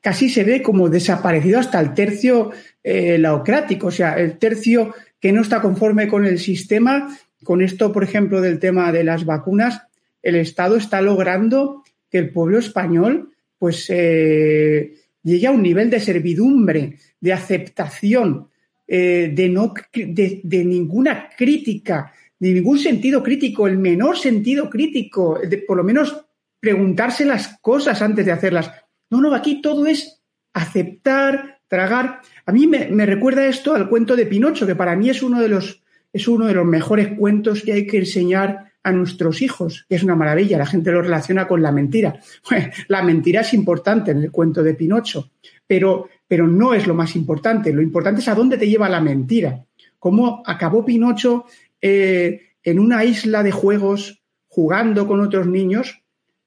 [0.00, 2.50] casi se ve como desaparecido hasta el tercio
[2.82, 7.16] eh, laocrático, o sea, el tercio que no está conforme con el sistema.
[7.44, 9.82] Con esto, por ejemplo, del tema de las vacunas,
[10.22, 16.00] el Estado está logrando que el pueblo español pues eh, llegue a un nivel de
[16.00, 18.48] servidumbre, de aceptación,
[18.86, 25.58] eh, de, no, de, ninguna crítica, de ningún sentido crítico, el menor sentido crítico, de
[25.58, 26.26] por lo menos
[26.60, 28.70] preguntarse las cosas antes de hacerlas.
[29.10, 32.20] No, no, aquí todo es aceptar, tragar.
[32.46, 35.48] A mí me, recuerda esto al cuento de Pinocho, que para mí es uno de
[35.48, 35.82] los,
[36.14, 40.04] es uno de los mejores cuentos que hay que enseñar a nuestros hijos, que es
[40.04, 40.58] una maravilla.
[40.58, 42.20] La gente lo relaciona con la mentira.
[42.88, 45.32] la mentira es importante en el cuento de Pinocho,
[45.66, 47.72] pero, pero no es lo más importante.
[47.72, 49.64] Lo importante es a dónde te lleva la mentira.
[49.98, 51.46] Cómo acabó Pinocho
[51.82, 56.00] eh, en una isla de juegos jugando con otros niños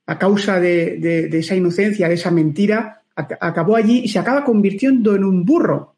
[0.06, 5.26] a causa de, esa inocencia, de esa mentira, acabó allí y se acaba convirtiendo en
[5.26, 5.97] un burro.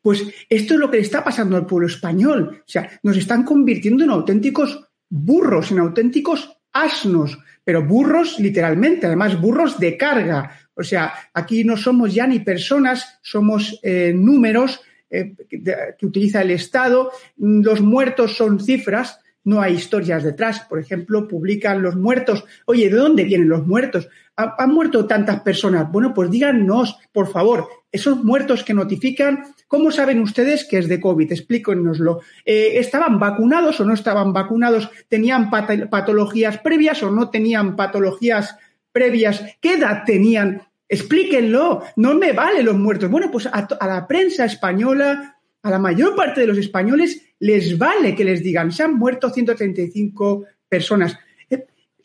[0.00, 2.60] Pues esto es lo que le está pasando al pueblo español.
[2.60, 9.40] O sea, nos están convirtiendo en auténticos burros, en auténticos asnos, pero burros literalmente, además
[9.40, 10.50] burros de carga.
[10.74, 16.50] O sea, aquí no somos ya ni personas, somos eh, números eh, que utiliza el
[16.50, 17.10] Estado.
[17.36, 20.60] Los muertos son cifras no hay historias detrás.
[20.60, 22.44] Por ejemplo, publican los muertos.
[22.64, 24.08] Oye, ¿de dónde vienen los muertos?
[24.36, 25.90] ¿Han, muerto tantas personas?
[25.90, 31.00] Bueno, pues díganos, por favor, esos muertos que notifican, ¿cómo saben ustedes que es de
[31.00, 31.30] COVID?
[31.30, 32.20] Explíquenoslo.
[32.44, 34.90] Eh, ¿Estaban vacunados o no estaban vacunados?
[35.08, 38.56] ¿Tenían patologías previas o no tenían patologías
[38.90, 39.44] previas?
[39.60, 40.62] ¿Qué edad tenían?
[40.88, 41.82] Explíquenlo.
[41.96, 43.10] No me vale los muertos.
[43.10, 48.14] Bueno, pues a la prensa española, a la mayor parte de los españoles, les vale
[48.14, 51.18] que les digan, se han muerto 135 personas.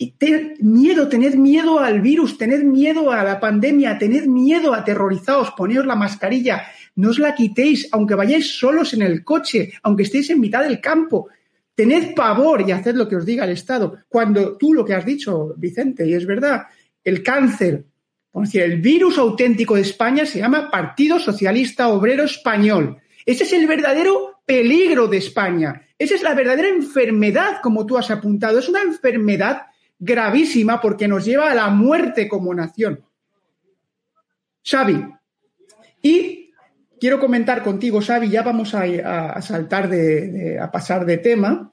[0.02, 5.52] Y tened miedo, tened miedo al virus, tened miedo a la pandemia, tened miedo, aterrorizados,
[5.52, 6.64] poneos la mascarilla,
[6.96, 10.80] no os la quitéis, aunque vayáis solos en el coche, aunque estéis en mitad del
[10.80, 11.28] campo.
[11.76, 13.98] Tened pavor y haced lo que os diga el Estado.
[14.08, 16.68] Cuando tú lo que has dicho, Vicente, y es verdad,
[17.04, 17.84] el cáncer,
[18.54, 22.98] el virus auténtico de España se llama Partido Socialista Obrero Español.
[23.26, 25.82] Ese es el verdadero peligro de España.
[25.98, 28.60] Esa es la verdadera enfermedad, como tú has apuntado.
[28.60, 29.64] Es una enfermedad
[30.00, 33.04] gravísima porque nos lleva a la muerte como nación.
[34.64, 35.06] Xavi,
[36.02, 36.52] y
[37.00, 41.72] quiero comentar contigo, Xavi, ya vamos a, saltar de, a pasar de tema.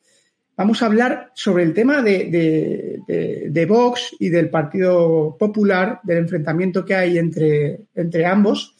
[0.56, 3.00] Vamos a hablar sobre el tema de,
[3.48, 8.74] de, Vox y del Partido Popular, del enfrentamiento que hay entre, entre ambos.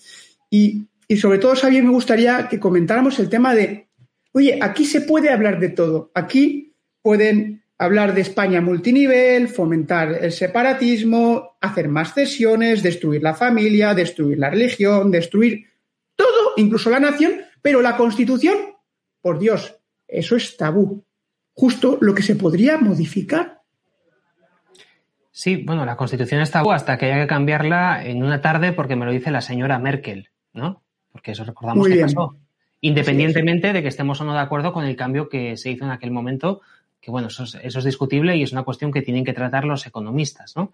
[0.50, 3.88] Y, y sobre todo, Xavi, me gustaría que comentáramos el tema de,
[4.32, 6.11] oye, aquí se puede hablar de todo.
[6.14, 13.95] Aquí pueden hablar de España multinivel, fomentar el separatismo, hacer más cesiones, destruir la familia,
[13.95, 15.67] destruir la religión, destruir
[16.15, 18.57] todo, incluso la nación, pero la Constitución,
[19.21, 19.77] por Dios,
[20.09, 21.05] eso es tabú.
[21.53, 23.61] Justo lo que se podría modificar.
[25.31, 28.97] Sí, bueno, la Constitución es tabú hasta que haya que cambiarla en una tarde porque
[28.97, 30.83] me lo dice la señora Merkel, ¿no?
[31.12, 32.37] Porque eso recordamos que pasó.
[32.81, 35.91] Independientemente de que estemos o no de acuerdo con el cambio que se hizo en
[35.91, 36.61] aquel momento
[37.00, 40.56] que bueno, eso es, discutible y es una cuestión que tienen que tratar los economistas,
[40.56, 40.72] ¿no?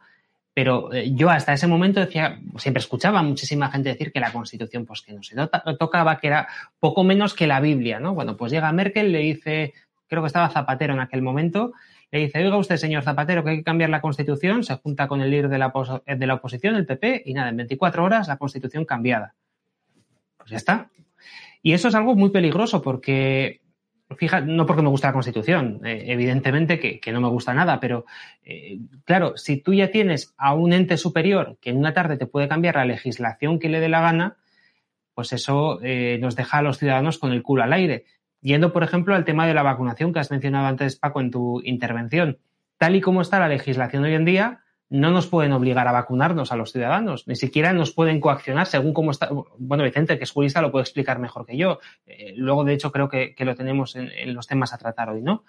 [0.55, 4.33] Pero eh, yo hasta ese momento decía, siempre escuchaba a muchísima gente decir que la
[4.33, 5.35] Constitución, pues que no se
[5.79, 8.15] tocaba, que era poco menos que la Biblia, ¿no?
[8.15, 9.73] Bueno, pues llega Merkel, le dice,
[10.07, 11.73] creo que estaba Zapatero en aquel momento,
[12.11, 15.23] le dice, oiga usted, señor Zapatero, que hay que cambiar la Constitución, se junta con
[15.23, 15.73] el líder de la,
[16.07, 19.35] de la oposición, el PP, y nada, en 24 horas la Constitución cambiada.
[20.37, 20.91] Pues ya está.
[21.63, 23.62] Y eso es algo muy peligroso porque
[24.17, 28.05] fija, no porque me gusta la Constitución, eh, evidentemente que, no me gusta nada, pero
[28.45, 32.27] eh, claro, si tú ya tienes a un ente superior que en una tarde te
[32.27, 34.37] puede cambiar la legislación que le dé la gana,
[35.15, 38.05] pues eso eh, nos deja a los ciudadanos con el culo al aire.
[38.41, 41.61] Yendo, por ejemplo, al tema de la vacunación que has mencionado antes, Paco, en tu
[41.65, 42.39] intervención.
[42.79, 46.53] Tal y como está la legislación hoy en día, no nos pueden obligar a vacunarnos
[46.53, 49.31] a los ciudadanos, ni siquiera nos pueden coaccionar según cómo está.
[49.57, 51.81] Bueno, Vicente, que es jurista, lo puede explicar mejor que yo.
[52.07, 55.45] Eh, luego, de hecho, creo que, lo tenemos en, los temas a tratar hoy, ¿no?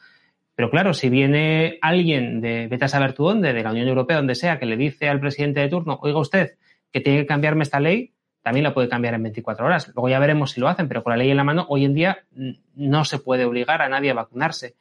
[0.56, 4.15] Pero claro, si viene alguien de, vete a saber tú dónde, de la Unión Europea,
[4.15, 6.56] donde sea, que le dice al presidente de turno, oiga usted,
[6.93, 9.91] que tiene que cambiarme esta ley, también la puede cambiar en 24 horas.
[9.93, 11.93] Luego ya veremos si lo hacen, pero con la ley en la mano, hoy en
[11.93, 12.19] día
[12.75, 14.75] no se puede obligar a nadie a vacunarse.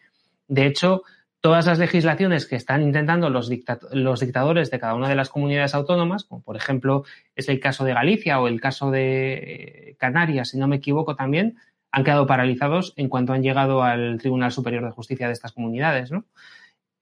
[0.46, 1.02] De hecho,
[1.42, 6.24] todas las legislaciones que están intentando los, dictadores de cada una de las comunidades autónomas,
[6.24, 10.58] como por ejemplo es el caso de Galicia o el caso de eh, Canarias, si
[10.58, 11.58] no me equivoco también,
[11.90, 16.12] han quedado paralizados en cuanto han llegado al Tribunal Superior de Justicia de estas comunidades,
[16.12, 16.24] ¿no?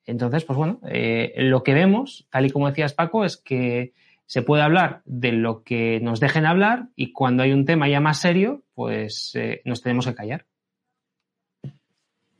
[0.06, 3.92] Entonces, pues bueno, eh, lo que vemos, tal y como decías Paco, es que
[4.24, 8.00] se puede hablar de lo que nos dejen hablar y cuando hay un tema ya
[8.00, 10.46] más serio, pues eh, nos tenemos que callar.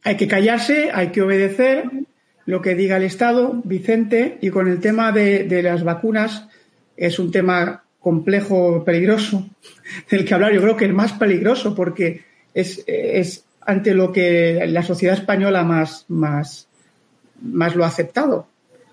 [0.03, 1.91] Hay que callarse, hay que obedecer
[2.47, 6.49] lo que diga el Estado, Vicente, y con el tema de, las vacunas
[6.97, 9.49] es un tema complejo, peligroso,
[10.11, 12.23] del que hablar yo creo que el más peligroso porque
[12.55, 16.67] es, es ante lo que la sociedad española más, más,
[17.43, 18.49] más lo ha aceptado.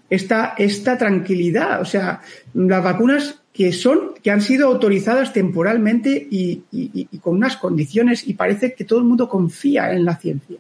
[0.09, 2.21] Esta, esta tranquilidad, o sea,
[2.53, 8.73] las vacunas que son, que han sido autorizadas temporalmente y con unas condiciones y parece
[8.73, 10.57] que todo el mundo confía en la ciencia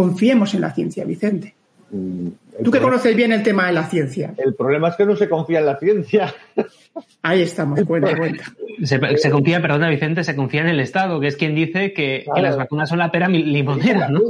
[0.00, 1.54] confiemos en la ciencia, Vicente.
[1.90, 2.28] Mm,
[2.64, 4.32] Tú que conoces bien el tema de la ciencia.
[4.38, 6.34] El problema es que no se confía en la ciencia.
[7.22, 8.44] Ahí estamos, cuenta, cuenta.
[8.82, 12.56] Se, confía, perdona Vicente, se confía en el Estado, que es quien dice que, las
[12.56, 14.20] vacunas son la pera limonera, ¿no?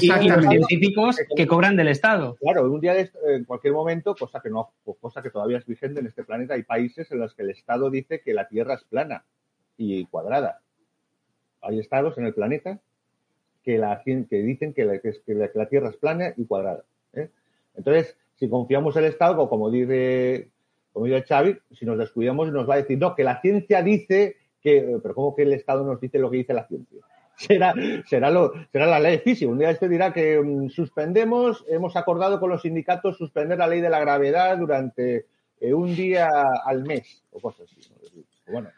[0.00, 2.36] y, los científicos que cobran del Estado.
[2.40, 6.08] Claro, un día en cualquier momento, cosa que no, cosa que todavía es vigente en
[6.08, 9.22] este planeta, hay países en los que el Estado dice que la Tierra es plana
[9.76, 10.58] y cuadrada.
[11.62, 12.80] Hay estados en el planeta
[13.64, 15.14] que, la, que dicen que la, que
[15.54, 16.84] la, Tierra es plana y cuadrada.
[17.14, 17.30] ¿eh?
[17.74, 20.50] Entonces, si confiamos en el Estado, como dice,
[20.92, 24.36] como dice Xavi, si nos descuidamos nos va a decir, no, que la ciencia dice
[24.62, 27.00] que, pero ¿cómo que el Estado nos dice lo que dice la ciencia?
[27.36, 27.74] Será,
[28.06, 29.50] será, lo, será la ley física.
[29.50, 33.80] Un día este dirá que mm, suspendemos, hemos acordado con los sindicatos suspender la ley
[33.80, 35.26] de la gravedad durante
[35.60, 36.30] eh, un día
[36.64, 37.90] al mes o cosas así.
[38.46, 38.68] Bueno,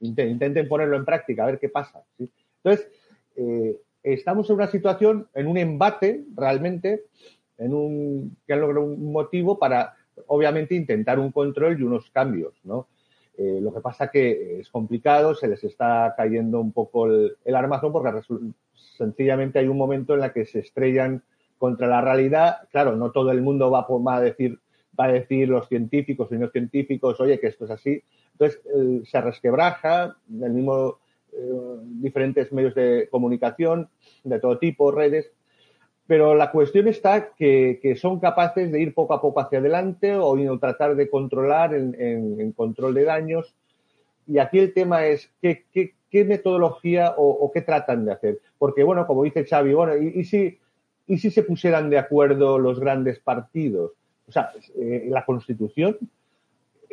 [0.00, 2.04] intenten ponerlo en práctica, a ver qué pasa.
[2.18, 2.90] Entonces,
[3.36, 3.76] eh,
[4.14, 7.04] estamos en una situación, en un embate realmente,
[7.58, 9.94] en un, que han logrado un motivo para,
[10.26, 12.88] obviamente, intentar un control y unos cambios, ¿no?
[13.38, 17.92] Eh, lo que pasa que es complicado, se les está cayendo un poco el, armazón
[17.92, 18.22] porque
[18.96, 21.22] sencillamente hay un momento en el que se estrellan
[21.58, 22.60] contra la realidad.
[22.70, 23.86] Claro, no todo el mundo va
[24.16, 24.58] a decir
[24.98, 28.02] va a decir los científicos y no científicos, oye, que esto es así.
[28.32, 28.60] Entonces,
[29.04, 30.96] se resquebraja, el mismo, eh,
[31.84, 33.88] diferentes medios de comunicación
[34.24, 35.32] de todo tipo, redes,
[36.06, 40.58] pero la cuestión está que, son capaces de ir poco a poco hacia adelante o
[40.58, 43.54] tratar de controlar en, control de daños.
[44.26, 48.40] Y aquí el tema es qué, qué, metodología o, qué tratan de hacer.
[48.56, 50.58] Porque, bueno, como dice Xavi, bueno, ¿y, si,
[51.06, 53.92] y si se pusieran de acuerdo los grandes partidos?
[54.28, 55.98] O sea, eh, la Constitución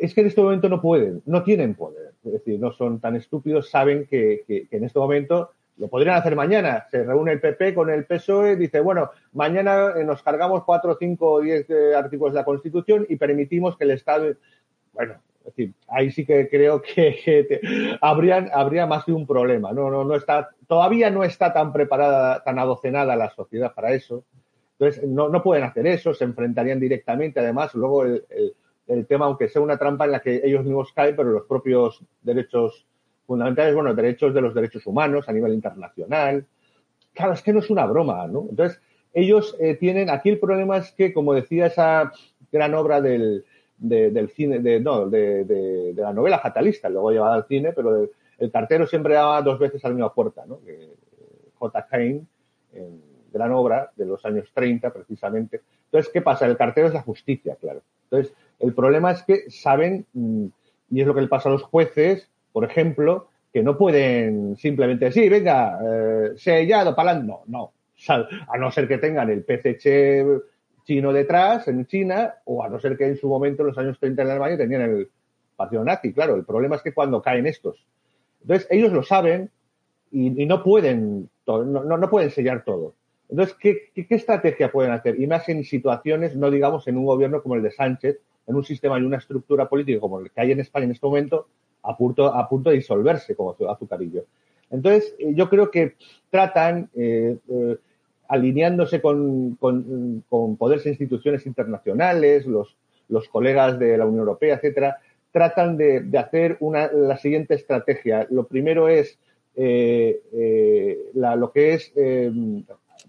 [0.04, 2.14] es que en este momento no pueden, no tienen poder.
[2.24, 6.86] Es decir, no son tan estúpidos, saben que, en este momento lo podrían hacer mañana.
[6.90, 11.32] Se reúne el PP con el PSOE, dice, bueno, mañana eh, nos cargamos cuatro, cinco
[11.32, 14.34] o diez eh, artículos de la Constitución y permitimos que el Estado.
[14.92, 17.60] Bueno, es decir, ahí sí que creo que,
[18.00, 19.72] habrían, habría más de un problema.
[19.72, 20.20] No, no,
[20.68, 24.24] todavía no está tan preparada, tan adocenada la sociedad para eso.
[24.78, 27.40] Entonces, no, no pueden hacer eso, se enfrentarían directamente.
[27.40, 28.54] Además, luego el
[29.06, 32.86] tema, aunque sea una trampa en la que ellos mismos caen, pero los propios derechos
[33.26, 36.44] fundamentales, bueno, derechos de los derechos humanos a nivel internacional.
[37.12, 38.46] Claro, es que no es una broma, ¿no?
[38.50, 38.80] Entonces,
[39.12, 42.12] ellos eh, tienen, aquí el problema es que, como decía esa
[42.50, 43.44] gran obra del,
[43.78, 48.08] del cine, de, no, de, de, la novela fatalista, luego llevada al cine, pero
[48.38, 50.60] el cartero siempre daba dos veces a la misma puerta, ¿no?
[51.54, 51.86] J.
[51.86, 52.22] Kane,
[53.32, 55.62] gran obra de los años 30, precisamente.
[55.86, 56.46] Entonces, ¿qué pasa?
[56.46, 57.82] El cartero es la justicia, claro.
[58.04, 60.46] Entonces, el problema es que saben, mm,
[60.90, 65.06] y es lo que le pasa a los jueces, por ejemplo, que no pueden simplemente
[65.06, 67.72] decir, venga, eh, sellado, para No, no.
[68.08, 70.24] A no ser que tengan el PCC
[70.84, 73.98] chino detrás, en China, o a no ser que en su momento, en los años
[73.98, 75.08] 30 en Alemania, tenían el
[75.56, 76.12] partido nazi.
[76.12, 77.86] Claro, el problema es que cuando caen estos.
[78.42, 79.50] Entonces, ellos lo saben
[80.10, 82.94] y, no pueden, no, no, pueden sellar todo.
[83.28, 85.18] Entonces, ¿qué, ¿qué, estrategia pueden hacer?
[85.18, 88.64] Y más en situaciones, no digamos en un gobierno como el de Sánchez, en un
[88.64, 91.46] sistema y una estructura política como el que hay en España en este momento,
[91.82, 94.24] a punto, a punto de disolverse como azucarillo.
[94.70, 95.94] Entonces, eh, yo creo que
[96.30, 97.76] tratan, eh, eh,
[98.28, 102.76] alineándose con, con, poderes e instituciones internacionales, los,
[103.08, 104.98] los colegas de la Unión Europea, etcétera,
[105.30, 108.26] tratan de, hacer una, la siguiente estrategia.
[108.30, 109.18] Lo primero es
[109.56, 111.92] lo que es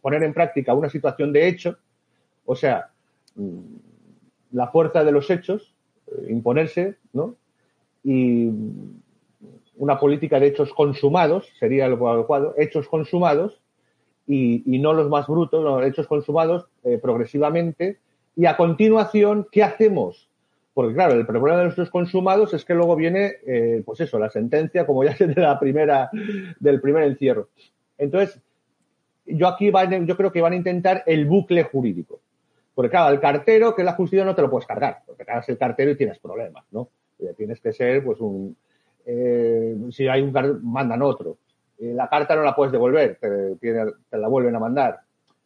[0.02, 1.78] poner en práctica una situación de hecho,
[2.46, 2.90] o sea,
[3.36, 3.60] mm,
[4.56, 5.74] la fuerza de los hechos,
[6.30, 7.36] imponerse, ¿no?
[8.06, 8.50] y
[9.78, 13.60] una política de hechos consumados, sería lo adecuado, hechos consumados
[14.28, 17.98] y, no los más brutos, los hechos consumados eh, progresivamente.
[18.36, 20.30] Y a continuación, ¿qué hacemos?
[20.74, 24.20] Porque claro, el problema de los hechos consumados es que luego viene, eh, pues eso,
[24.20, 26.10] la sentencia, como ya se de la primera,
[26.60, 27.50] del primer encierro.
[27.98, 28.40] Entonces,
[29.26, 32.20] yo aquí van, yo creo que van a intentar el bucle jurídico.
[32.76, 35.48] Porque claro, el cartero, que es la justicia, no te lo puedes cargar, porque cargas
[35.48, 36.90] el cartero y tienes problemas, ¿no?
[37.38, 38.56] Tienes que ser, pues, un.
[39.06, 41.38] Eh, si hay un mandan otro.
[41.78, 45.00] Eh, la carta no la puedes devolver, te, la vuelven a mandar.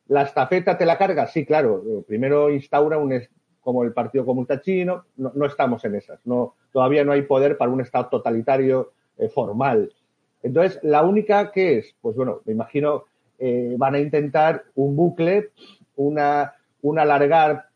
[0.08, 1.84] La estafeta te la cargas, sí, claro.
[1.86, 3.14] Eh, primero instaura un
[3.62, 6.26] como el Partido Comunista Chino, no, estamos en esas.
[6.26, 8.94] No, todavía no hay poder para un Estado totalitario
[9.36, 9.94] formal.
[10.42, 13.04] Entonces, la única que es, pues bueno, me imagino,
[13.78, 15.50] van a intentar un bucle,
[15.98, 17.70] una, un alargar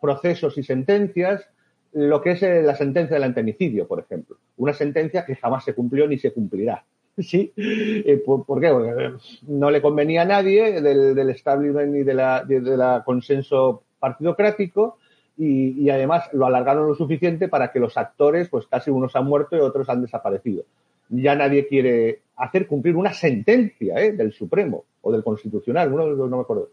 [0.00, 1.48] procesos y sentencias
[1.94, 4.36] lo que es eh, la sentencia del antemicidio, por ejemplo.
[4.56, 6.84] Una sentencia que jamás se cumplió ni se cumplirá.
[7.18, 7.52] ¿Sí?
[7.56, 8.70] Eh, ¿por, qué?
[8.70, 9.12] Porque eh,
[9.46, 14.98] no le convenía a nadie del, establishment ni de la, de, consenso partidocrático
[15.36, 19.56] y, además lo alargaron lo suficiente para que los actores, pues casi unos han muerto
[19.56, 20.64] y otros han desaparecido.
[21.08, 26.42] Ya nadie quiere hacer cumplir una sentencia del Supremo o del Constitucional, uno no me
[26.42, 26.70] acuerdo.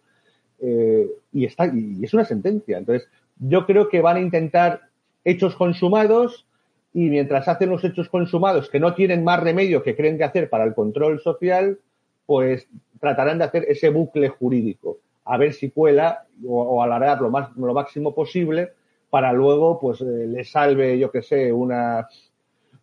[0.62, 2.78] Y, está, y es una sentencia.
[2.78, 3.08] Entonces,
[3.40, 4.82] yo creo que van a intentar
[5.24, 6.46] hechos consumados
[6.94, 10.50] y mientras hacen los hechos consumados que no tienen más remedio que creen que hacer
[10.50, 11.80] para el control social,
[12.26, 12.68] pues
[13.00, 17.74] tratarán de hacer ese bucle jurídico, a ver si cuela o, alargar lo, más, lo
[17.74, 18.72] máximo posible
[19.10, 22.08] para luego, pues, eh, le salve, yo que sé, una,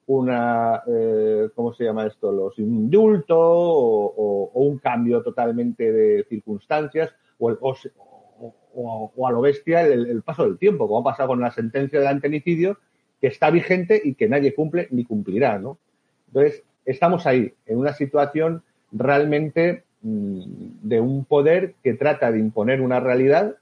[0.06, 2.30] una eh, ¿cómo se llama esto?
[2.30, 10.58] Los indultos o, un cambio totalmente de circunstancias o, a lo bestia el, paso del
[10.58, 12.78] tiempo, como ha pasado con la sentencia del antenicidio,
[13.20, 15.78] que está vigente y que nadie cumple ni cumplirá, ¿no?
[16.28, 18.62] Entonces, estamos ahí, en una situación
[18.92, 20.40] realmente mm,
[20.82, 23.56] de un poder que trata de imponer una realidad,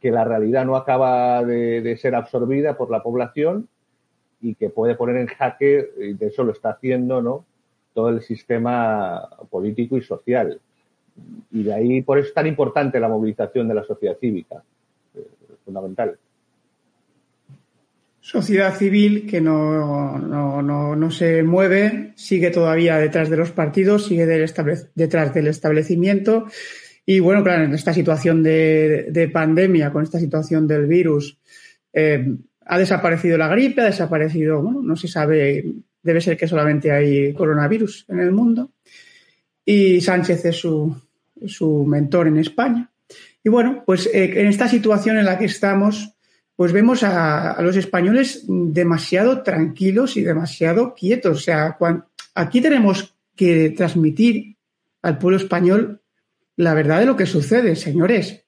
[0.00, 3.68] que la realidad no acaba de, ser absorbida por la población
[4.40, 7.44] y que puede poner en jaque, y de eso lo está haciendo, ¿no?
[7.92, 10.60] Todo el sistema político y social
[11.50, 14.62] y de ahí, por eso es tan importante la movilización de la sociedad cívica,
[15.14, 15.26] eh,
[15.64, 16.16] fundamental.
[18.20, 24.06] sociedad civil que no, no, no, no, se mueve, sigue todavía detrás de los partidos,
[24.06, 26.46] sigue detrás del establecimiento.
[27.04, 31.38] Y bueno, claro, en esta situación de, de pandemia, con esta situación del virus,
[31.92, 32.36] eh,
[32.66, 35.64] ha desaparecido la gripe, ha desaparecido, bueno, no se sabe,
[36.02, 38.70] debe ser que solamente hay coronavirus en el mundo.
[39.70, 41.00] Y Sánchez es su,
[41.46, 42.90] su mentor en España.
[43.44, 46.12] Y bueno, pues eh, en esta situación en la que estamos,
[46.56, 51.38] pues vemos a, los españoles demasiado tranquilos y demasiado quietos.
[51.38, 51.78] O sea,
[52.34, 54.56] aquí tenemos que transmitir
[55.02, 56.02] al pueblo español
[56.56, 58.44] la verdad de lo que sucede, señores.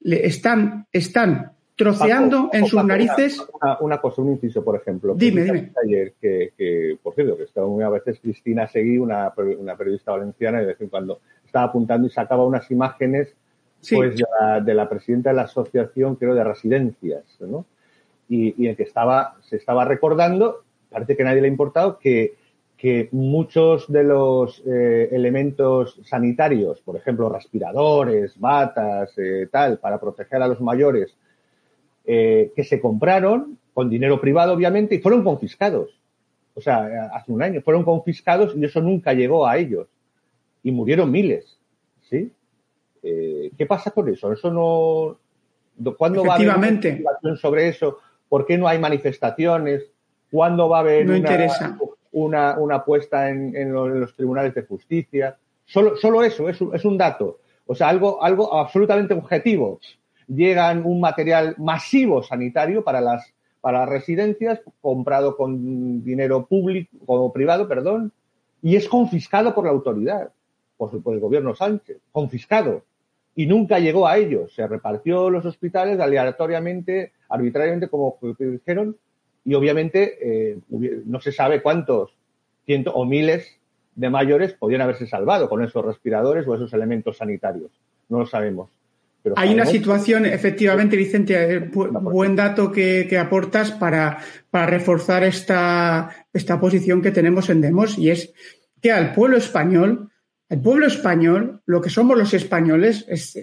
[0.00, 3.44] Le están, están troceando en sus narices.
[3.80, 5.14] Una, cosa, un inciso, por ejemplo.
[5.16, 5.72] Dime, dime.
[5.84, 10.58] Ayer, que, por cierto, que estaba muy a veces Cristina Seguí, una, una periodista valenciana,
[10.58, 13.34] y de vez en cuando estaba apuntando y sacaba unas imágenes
[13.90, 17.66] pues de la, presidenta de la asociación, creo, de residencias, ¿no?
[18.28, 22.34] Y, en que estaba, se estaba recordando, parece que nadie le ha importado, que,
[22.76, 30.40] que muchos de los eh, elementos sanitarios, por ejemplo, respiradores, batas, eh, tal, para proteger
[30.42, 31.14] a los mayores,
[32.04, 35.90] eh, que se compraron con dinero privado, obviamente, y fueron confiscados.
[36.54, 39.88] O sea, hace un año fueron confiscados y eso nunca llegó a ellos.
[40.62, 41.58] Y murieron miles,
[42.08, 42.30] ¿sí?
[43.02, 44.32] Eh, ¿Qué pasa con eso?
[44.32, 45.18] Eso no.
[45.96, 47.98] ¿Cuándo va a haber una sobre eso?
[48.28, 49.84] ¿Por qué no hay manifestaciones?
[50.30, 51.08] ¿Cuándo va a haber
[52.12, 55.36] una, una, puesta en, los, tribunales de justicia?
[55.64, 57.40] Solo, solo eso, es un, es un dato.
[57.66, 59.80] O sea, algo, algo absolutamente objetivo.
[60.28, 67.32] Llegan un material masivo sanitario para las, para las residencias, comprado con dinero público o
[67.32, 68.12] privado, perdón,
[68.62, 70.30] y es confiscado por la autoridad,
[70.76, 72.84] por, el gobierno Sánchez, confiscado
[73.34, 74.54] y nunca llegó a ellos.
[74.54, 78.96] Se repartió los hospitales aleatoriamente, arbitrariamente, como dijeron,
[79.44, 80.58] y obviamente eh,
[81.04, 82.14] no se sabe cuántos
[82.64, 83.58] cientos o miles
[83.94, 87.70] de mayores podían haberse salvado con esos respiradores o esos elementos sanitarios.
[88.08, 88.70] No lo sabemos.
[89.36, 94.18] Hay una situación, efectivamente, Vicente, eh, buen dato que, aportas para,
[94.50, 98.32] para reforzar esta, esta posición que tenemos en Demos, y es
[98.80, 100.10] que al pueblo español
[100.52, 103.34] el pueblo español, lo que somos los españoles, es,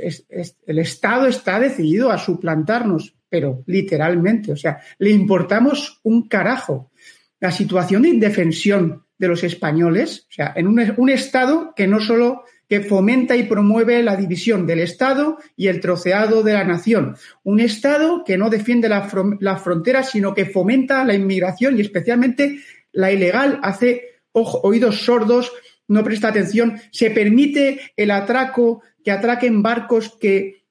[0.68, 6.92] el Estado está decidido a suplantarnos, pero literalmente, o sea, le importamos un carajo.
[7.40, 12.44] La situación de indefensión de los españoles, o sea, en un, Estado que no solo
[12.70, 17.18] que fomenta y promueve la división del Estado y el troceado de la nación.
[17.44, 19.10] Un Estado que no defiende la,
[19.40, 22.60] la frontera, sino que fomenta la inmigración y especialmente
[22.92, 25.52] la ilegal, hace oídos sordos
[25.90, 30.64] no presta atención, se permite el atraco, que atraquen barcos que,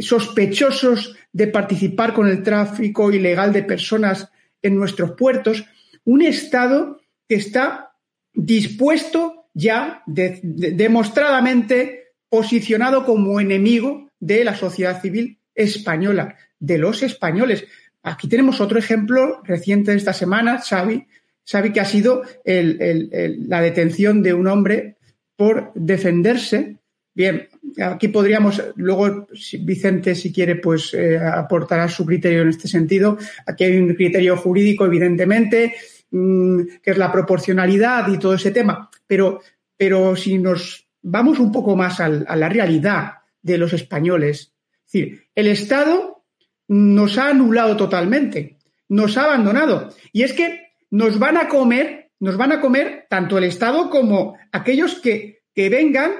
[0.00, 4.28] sospechosos de participar con el tráfico ilegal de personas
[4.62, 5.64] en nuestros puertos,
[6.04, 7.96] un Estado que está
[8.32, 17.64] dispuesto ya demostradamente posicionado como enemigo de la sociedad civil española, de los españoles.
[18.02, 21.06] Aquí tenemos otro ejemplo reciente de esta semana, Xavi,
[21.44, 24.96] sabe que ha sido la detención de un hombre
[25.36, 26.76] por defenderse.
[27.14, 27.48] Bien,
[27.80, 29.28] aquí podríamos, luego
[29.60, 33.16] Vicente, si quiere, pues eh, aportará su criterio en este sentido.
[33.46, 35.74] Aquí hay un criterio jurídico, evidentemente,
[36.14, 38.88] mm, que es la proporcionalidad y todo ese tema.
[39.06, 39.40] Pero,
[39.76, 44.52] pero si nos vamos un poco más a la realidad de los españoles,
[44.86, 46.24] es decir, el Estado
[46.68, 48.58] nos ha anulado totalmente,
[48.88, 49.90] nos ha abandonado.
[50.12, 54.38] Y es que nos van a comer, nos van a comer tanto el Estado como
[54.52, 56.12] aquellos que, que vengan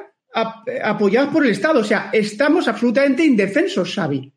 [0.83, 1.81] apoyados por el Estado.
[1.81, 4.34] O sea, estamos absolutamente indefensos, Xavi.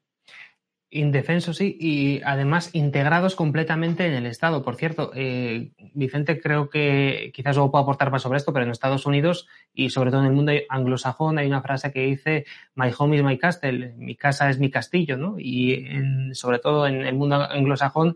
[0.89, 4.63] Indefensos, sí, y además integrados completamente en el Estado.
[4.63, 8.71] Por cierto, eh, Vicente creo que quizás luego puedo aportar más sobre esto, pero en
[8.71, 12.89] Estados Unidos y sobre todo en el mundo anglosajón hay una frase que dice My
[12.97, 15.35] home is my castle, mi casa es mi castillo, ¿no?
[15.37, 15.85] Y
[16.31, 18.15] sobre todo en el mundo anglosajón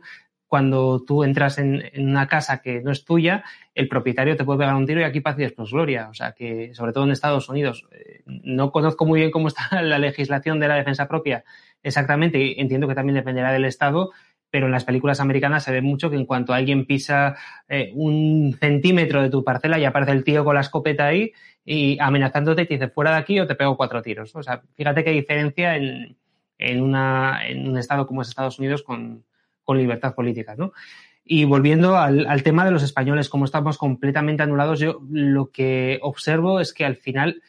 [0.52, 4.76] cuando tú entras en, una casa que no es tuya, el propietario te puede pegar
[4.76, 6.10] un tiro y aquí paz y después gloria.
[6.10, 9.70] O sea que, sobre todo en Estados Unidos, eh, no conozco muy bien cómo está
[9.82, 11.46] la legislación de la defensa propia
[11.84, 14.12] exactamente, entiendo que también dependerá del Estado,
[14.50, 17.36] pero en las películas americanas se ve mucho que en cuanto alguien pisa
[17.70, 21.32] eh, un centímetro de tu parcela ya aparece el tío con la escopeta ahí
[21.64, 24.36] y amenazándote y te dice fuera de aquí o te pego cuatro tiros.
[24.36, 26.18] O sea, fíjate qué diferencia en,
[26.58, 29.24] en, una, en un estado como es Estados Unidos con,
[29.64, 30.74] con libertad política, ¿no?
[31.24, 36.60] Y volviendo al, tema de los españoles, como estamos completamente anulados, yo lo que observo
[36.60, 37.42] es que al final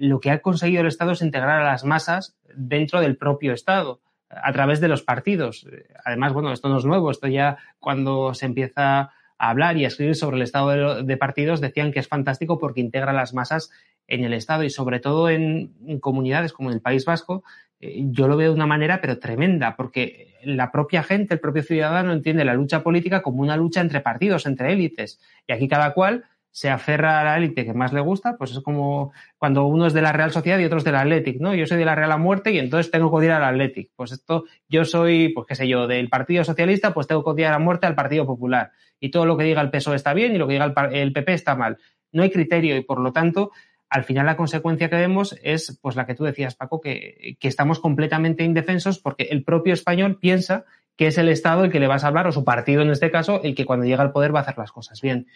[0.00, 4.00] lo que ha conseguido el Estado es integrar a las masas dentro del propio Estado.
[4.32, 5.66] a través de los partidos.
[6.04, 9.88] Además, bueno, esto no es nuevo, esto ya cuando se empieza a hablar y a
[9.88, 13.72] escribir sobre el estado de, partidos decían que es fantástico porque integra las masas
[14.06, 17.42] en el Estado y sobre todo en, comunidades como en el País Vasco,
[17.80, 21.64] eh, yo lo veo de una manera pero tremenda, porque la propia gente, el propio
[21.64, 25.18] ciudadano entiende la lucha política como una lucha entre partidos, entre élites.
[25.48, 28.60] Y aquí cada cual se aferra a la élite que más le gusta, pues es
[28.60, 31.54] como cuando uno es de la Real Sociedad y otro es del Athletic, ¿no?
[31.54, 33.90] Yo soy de la Real a muerte y entonces tengo que odiar al Athletic.
[33.94, 37.52] Pues esto, yo soy, pues qué sé yo, del Partido Socialista, pues tengo que odiar
[37.52, 38.72] a muerte al Partido Popular.
[38.98, 41.32] Y todo lo que diga el PSOE está bien y lo que diga el, PP
[41.32, 41.78] está mal.
[42.12, 43.52] No hay criterio y por lo tanto,
[43.88, 47.48] al final la consecuencia que vemos es, pues la que tú decías, Paco, que, que
[47.48, 50.64] estamos completamente indefensos porque el propio español piensa
[51.00, 53.10] que es el Estado el que le vas a hablar, o su partido en este
[53.10, 55.28] caso, el que cuando llega al poder va a hacer las cosas bien.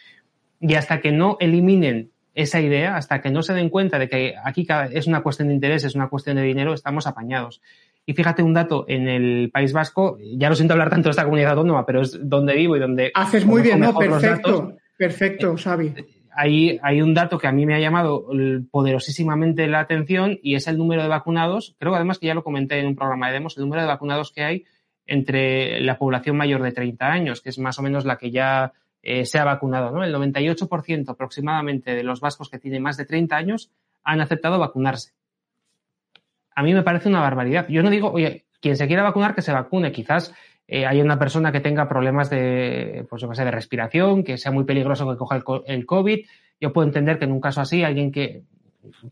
[0.66, 4.34] Y hasta que no eliminen esa idea, hasta que no se den cuenta de que
[4.42, 7.60] aquí es una cuestión de interés, es una cuestión de dinero, estamos apañados.
[8.06, 11.24] Y fíjate un dato, en el País Vasco, ya no siento hablar tanto de esta
[11.24, 13.12] comunidad autónoma, pero es donde vivo y donde...
[13.14, 13.94] Haces muy bien, ¿no?
[13.94, 15.94] Perfecto, perfecto, Xavi.
[16.34, 18.26] Hay, hay un dato que a mí me ha llamado
[18.70, 21.76] poderosísimamente la atención y es el número de vacunados.
[21.78, 24.32] Creo además que ya lo comenté en un programa de demos, el número de vacunados
[24.32, 24.64] que hay
[25.06, 28.72] entre la población mayor de 30 años, que es más o menos la que ya
[29.04, 29.90] eh, se ha vacunado.
[29.90, 30.02] ¿no?
[30.02, 33.70] El 98% aproximadamente de los vascos que tienen más de 30 años
[34.02, 35.12] han aceptado vacunarse.
[36.56, 37.68] A mí me parece una barbaridad.
[37.68, 39.92] Yo no digo, oye, quien se quiera vacunar, que se vacune.
[39.92, 40.32] Quizás
[40.66, 44.52] eh, hay una persona que tenga problemas de, pues, yo sé, de respiración, que sea
[44.52, 46.26] muy peligroso que coja el, COVID.
[46.60, 48.44] Yo puedo entender que en un caso así, alguien que,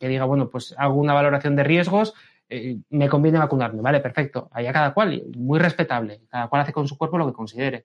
[0.01, 2.15] que diga, bueno, pues hago una valoración de riesgos,
[2.49, 3.83] eh, me conviene vacunarme.
[3.83, 4.49] Vale, perfecto.
[4.53, 6.21] Allá cada cual, muy respetable.
[6.31, 7.85] Cada cual hace con su cuerpo lo que considere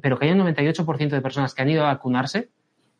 [0.00, 2.50] pero que haya un 98% de personas que han ido a vacunarse,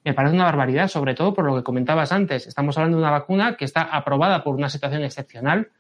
[0.05, 2.47] me parece una barbaridad, sobre todo por lo que comentabas antes.
[2.47, 5.71] Estamos hablando de una vacuna que está aprobada por una situación excepcional,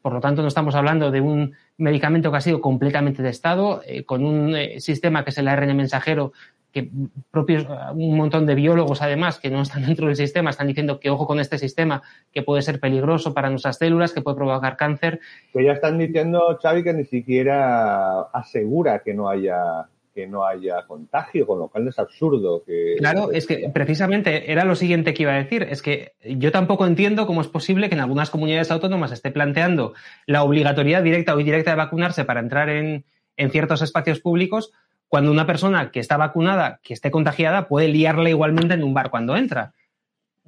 [0.00, 4.04] por lo tanto no estamos hablando de un medicamento que ha sido completamente testado, eh,
[4.04, 6.32] con un eh, sistema que es el ARN mensajero,
[6.72, 6.90] que
[7.30, 11.10] propios, un montón de biólogos además que no están dentro del sistema están diciendo que
[11.10, 12.02] ojo con este sistema,
[12.32, 15.20] que puede ser peligroso para nuestras células, que puede provocar cáncer.
[15.52, 20.86] Que ya están diciendo, Xavi, que ni siquiera asegura que no haya que no haya
[20.86, 22.96] contagio, con lo cual es absurdo que...
[22.98, 26.86] Claro, es que precisamente era lo siguiente que iba a decir, es que yo tampoco
[26.86, 29.94] entiendo cómo es posible que en algunas comunidades autónomas esté planteando
[30.26, 33.04] la obligatoriedad directa o indirecta de vacunarse para entrar en,
[33.36, 34.72] en ciertos espacios públicos,
[35.08, 39.10] cuando una persona que está vacunada, que esté contagiada, puede liarla igualmente en un bar
[39.10, 39.74] cuando entra.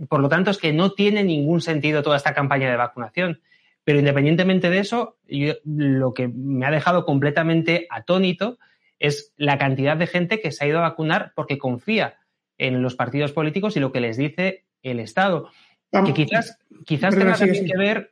[0.08, 3.40] Por lo tanto, es que no tiene ningún sentido toda esta campaña de vacunación.
[3.84, 5.18] Pero independientemente de eso,
[5.64, 8.58] lo que me ha dejado completamente atónito
[9.06, 12.16] es la cantidad de gente que se ha ido a vacunar porque confía
[12.56, 15.50] en los partidos políticos y lo que les dice el Estado.
[15.90, 18.10] que quizás, quizás tenga también que ver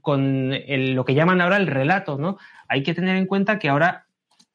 [0.00, 0.50] con
[0.94, 2.38] lo que llaman ahora el relato, ¿no?
[2.68, 4.06] Hay que tener en cuenta que ahora,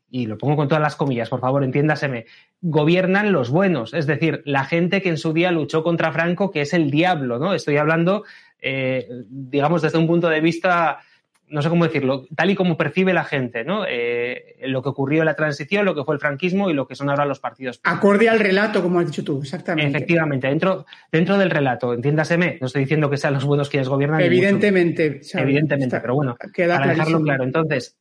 [0.09, 2.25] y lo pongo con todas las comillas, por favor, entiéndaseme,
[2.61, 6.61] gobiernan los buenos, es decir, la gente que en su día luchó contra Franco, que
[6.61, 7.53] es el diablo, ¿no?
[7.53, 8.23] Estoy hablando,
[8.59, 10.99] eh, digamos, desde un punto de vista
[11.47, 13.85] no sé cómo decirlo, tal y como percibe la gente, ¿no?
[13.87, 16.95] Eh, lo que ocurrió en la transición, lo que fue el franquismo y lo que
[16.95, 17.79] son ahora los partidos.
[17.83, 19.95] Acorde al relato, como has dicho tú, exactamente.
[19.95, 24.21] Efectivamente, dentro, dentro del relato, entiéndaseme, no estoy diciendo que sean los buenos quienes gobiernan.
[24.21, 25.21] Evidentemente.
[25.33, 27.43] Evidentemente, pero bueno, para dejarlo claro.
[27.43, 27.97] Entonces,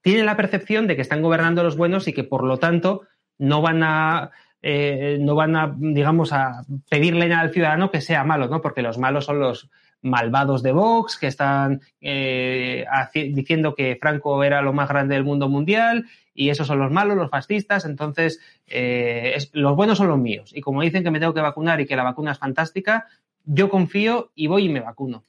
[0.00, 3.02] tienen la percepción de que están gobernando los buenos y que por lo tanto
[3.38, 4.32] no van a
[4.64, 8.60] eh, no van a, digamos, a pedirle al ciudadano que sea malo, ¿no?
[8.60, 9.70] Porque los malos son los,
[10.02, 12.84] malvados de Vox que están eh,
[13.14, 17.16] diciendo que Franco era lo más grande del mundo mundial y esos son los malos,
[17.16, 20.52] los fascistas, entonces eh, los buenos son los míos.
[20.54, 23.06] Y como dicen que me tengo que vacunar y que la vacuna es fantástica,
[23.44, 25.24] yo confío y voy y me vacuno.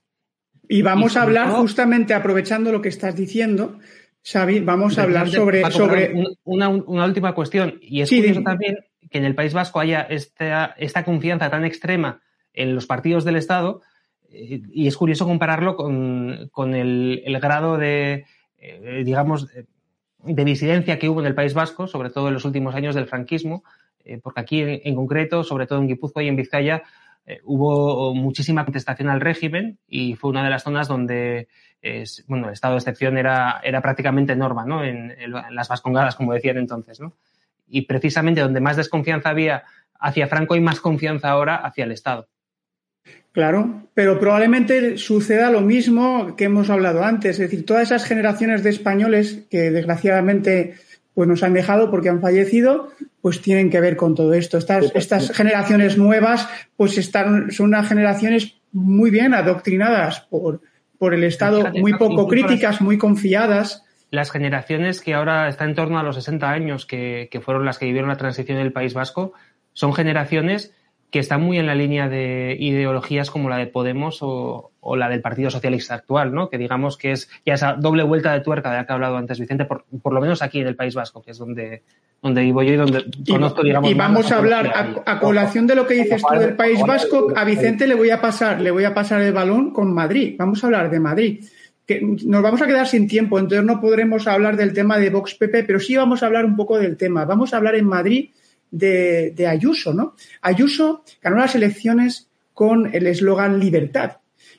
[0.68, 3.80] Y vamos a hablar justamente aprovechando lo que estás diciendo,
[4.24, 5.70] Xavi, vamos a hablar sobre...
[5.72, 6.14] sobre...
[6.46, 8.78] Una, última cuestión, y es curioso también
[9.12, 12.22] que en el País Vasco haya esta, esta confianza tan extrema
[12.54, 13.82] en los partidos del Estado,
[14.34, 18.26] y es curioso compararlo con, el, grado de,
[18.58, 19.48] eh, digamos,
[20.24, 23.08] de disidencia que hubo en el País Vasco, sobre todo en los últimos años del
[23.08, 23.64] franquismo,
[24.04, 26.84] eh, porque aquí en, concreto, sobre todo en Guipúzcoa y en Vizcaya,
[27.26, 31.48] eh, hubo muchísima contestación al régimen y fue una de las zonas donde
[32.28, 34.86] bueno, el estado de excepción era, era prácticamente norma, ¿no?
[34.86, 37.18] En, en, las vascongadas, como decían entonces, ¿no?
[37.68, 39.66] Y precisamente donde más desconfianza había
[40.00, 42.30] hacia Franco hay más confianza ahora hacia el Estado.
[43.34, 48.64] Claro, pero probablemente suceda lo mismo que hemos hablado antes, es decir, todas esas generaciones
[48.64, 50.76] de españoles que desgraciadamente
[51.16, 52.90] pues nos han dejado porque han fallecido,
[53.22, 54.60] pues tienen que ver con todo esto.
[54.60, 60.62] Estas, estas generaciones nuevas, pues están, son unas generaciones muy bien adoctrinadas por,
[61.00, 63.84] por el Estado, muy poco críticas, muy confiadas.
[64.12, 67.80] las generaciones que ahora están en torno a los 60 años, que, que fueron las
[67.80, 69.34] que vivieron la transición del País Vasco,
[69.74, 70.72] son generaciones
[71.14, 75.22] que están muy en la línea de ideologías como la de Podemos o, la del
[75.22, 76.50] Partido Socialista actual, ¿no?
[76.50, 79.18] Que digamos que es ya esa doble vuelta de tuerca de la que ha hablado
[79.18, 81.84] antes Vicente, por, lo menos aquí en el País Vasco, que es donde,
[82.20, 83.92] donde vivo yo y donde conozco, digamos.
[83.92, 87.44] Y vamos a hablar, a, colación de lo que dices tú del País Vasco, a
[87.44, 90.34] Vicente le voy a pasar, le voy a pasar el balón con Madrid.
[90.40, 91.46] Vamos a hablar de Madrid.
[91.86, 95.36] Que nos vamos a quedar sin tiempo, entonces no podremos hablar del tema de Vox
[95.36, 97.24] PP, pero sí vamos a hablar un poco del tema.
[97.26, 98.32] Vamos a hablar en Madrid
[98.74, 100.16] de, Ayuso, ¿no?
[100.42, 104.18] Ayuso ganó las elecciones con el eslogan libertad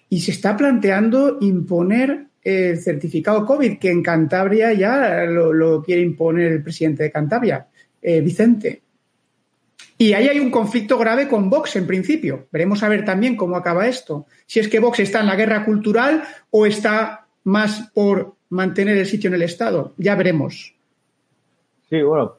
[0.08, 6.52] y se está planteando imponer el certificado COVID, que en Cantabria ya lo, quiere imponer
[6.52, 7.66] el presidente de Cantabria,
[8.02, 8.82] eh, Vicente.
[9.96, 12.48] Y ahí hay un conflicto grave con Vox en principio.
[12.52, 14.26] Veremos a ver también cómo acaba esto.
[14.46, 19.06] Si es que Vox está en la guerra cultural o está más por mantener el
[19.06, 19.94] sitio en el Estado.
[19.96, 20.74] Ya veremos.
[21.88, 22.36] Sí, bueno,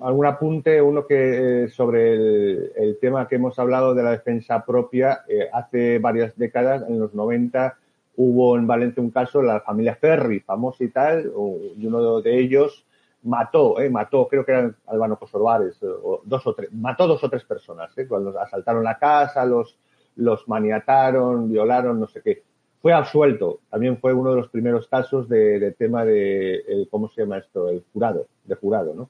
[0.00, 5.20] algún apunte, uno que eh, sobre el, tema que hemos hablado de la defensa propia.
[5.28, 7.76] Eh, hace varias décadas, en los 90,
[8.16, 11.32] hubo en Valencia un caso, la familia Ferri, famosa y tal,
[11.76, 12.84] y uno de ellos
[13.22, 17.30] mató, eh, mató, creo que eran Albano Cosorbares, o dos o tres, mató dos o
[17.30, 19.78] tres personas, cuando asaltaron la casa, los,
[20.16, 22.42] los maniataron, violaron, no sé qué.
[22.80, 27.38] Fue absuelto, también fue uno de los primeros casos de, tema de, ¿cómo se llama
[27.38, 27.70] esto?
[27.70, 29.08] El jurado, de jurado, ¿no?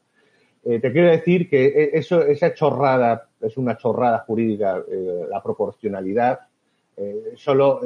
[0.65, 5.43] Eh, te quiero decir que e, eso, esa chorrada es una chorrada jurídica, eh, la
[5.43, 6.41] proporcionalidad.
[6.97, 7.81] Eh, solo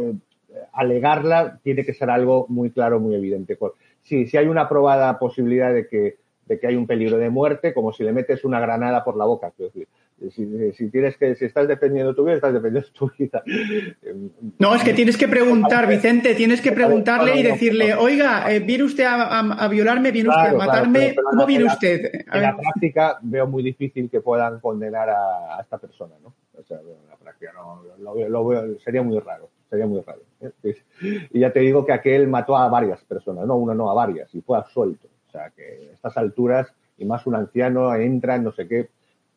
[0.72, 3.59] alegarla tiene que ser algo muy claro, muy evidente.
[4.03, 6.16] Sí, si hay una probada posibilidad de que,
[6.47, 9.24] de que hay un peligro de muerte, como si le metes una granada por la
[9.24, 9.51] boca.
[9.51, 9.89] Quiero decir,
[10.30, 13.42] si, tienes que, si estás defendiendo tu vida, estás defendiendo tu vida.
[14.58, 18.84] No, es que tienes que preguntar, Vicente, tienes que preguntarle y decirle, oiga, eh, ¿viene
[18.84, 20.10] usted a, violarme?
[20.10, 21.14] ¿Viene usted a matarme?
[21.30, 22.24] ¿Cómo viene usted?
[22.32, 26.34] en la práctica veo muy difícil que puedan condenar a, esta persona, ¿no?
[26.58, 30.22] O sea, en la práctica no, lo, veo, sería muy raro, sería muy raro.
[30.40, 30.76] ¿eh?
[31.30, 34.34] Y ya te digo que aquel mató a varias personas, no una, no a varias,
[34.34, 35.06] y fue absuelto.
[35.28, 38.88] O sea, que a estas alturas, y más un anciano, entra, no sé qué,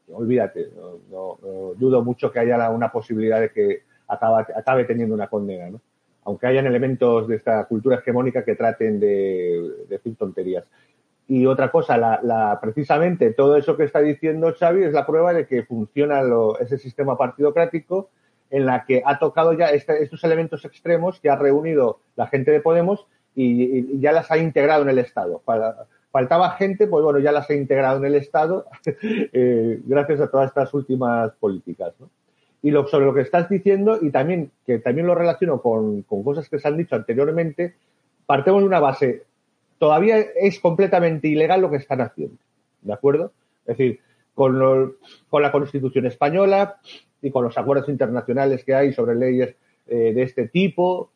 [0.10, 0.70] olvídate,
[1.10, 1.38] no,
[1.78, 5.82] dudo mucho que haya una posibilidad de que acabe teniendo una condena, ¿no?
[6.24, 10.66] aunque hayan elementos de esta cultura hegemónica que traten de, decir tonterías.
[11.28, 12.20] Y otra cosa,
[12.62, 16.22] precisamente todo eso que está diciendo Xavi es la prueba de que funciona
[16.60, 18.10] ese sistema partidocrático
[18.50, 22.60] en la que ha tocado ya estos elementos extremos que ha reunido la gente de
[22.60, 25.42] Podemos y, ya las ha integrado en el Estado.
[25.46, 28.66] Para, faltaba gente, pues bueno, ya las he integrado en el Estado
[29.02, 31.94] eh, gracias a todas estas últimas políticas.
[32.00, 32.10] ¿no?
[32.62, 36.48] Y lo, sobre lo que estás diciendo, y también, que también lo relaciono con, cosas
[36.50, 37.76] que se han dicho anteriormente,
[38.26, 39.24] partemos de una base.
[39.80, 42.38] Todavía es completamente ilegal lo que están haciendo.
[42.82, 43.32] ¿De acuerdo?
[43.66, 44.00] Es decir,
[44.36, 44.96] con,
[45.30, 46.80] con la Constitución española
[47.22, 49.56] y con los acuerdos internacionales que hay sobre leyes
[49.88, 51.12] eh, de este tipo,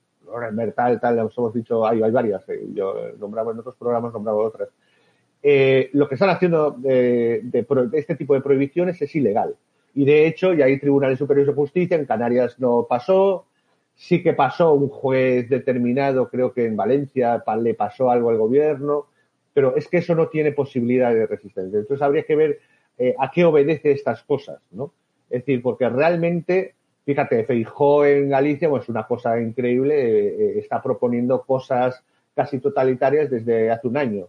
[0.76, 4.70] tal, tal, hemos dicho, hay, varias, eh, yo nombraba en otros programas, nombraba otras.
[5.48, 7.44] Eh, lo que están haciendo de,
[7.94, 9.56] este tipo de prohibiciones es ilegal.
[9.94, 13.46] Y de hecho, ya hay tribunales superiores de justicia, en Canarias no pasó,
[13.94, 19.06] sí que pasó un juez determinado, creo que en Valencia le pasó algo al gobierno,
[19.54, 21.78] pero es que eso no tiene posibilidad de resistencia.
[21.78, 22.60] Entonces habría que ver
[22.98, 24.94] eh, a qué obedece estas cosas, ¿no?
[25.30, 26.74] Es decir, porque realmente
[27.06, 33.70] Fíjate, Feijó en Galicia, pues una cosa increíble, eh, está proponiendo cosas casi totalitarias desde
[33.70, 34.28] hace un año.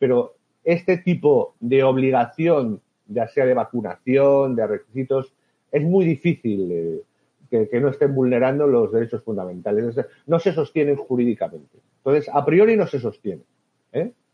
[0.00, 0.34] Pero
[0.64, 5.32] este tipo de obligación, ya sea de vacunación, de requisitos,
[5.70, 7.02] es muy difícil
[7.50, 9.96] eh, que, no estén vulnerando los derechos fundamentales.
[10.26, 11.78] No se sostienen jurídicamente.
[11.98, 13.42] Entonces, a priori no se sostiene.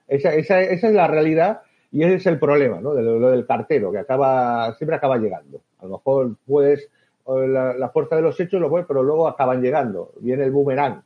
[0.08, 2.94] Esa, esa, es la realidad y ese es el problema, ¿no?
[2.94, 5.60] De lo, del cartero, que acaba, siempre acaba llegando.
[5.78, 6.90] A lo mejor puedes
[7.26, 11.02] la, fuerza de los hechos lo fue, pero luego acaban llegando, viene el boomerang.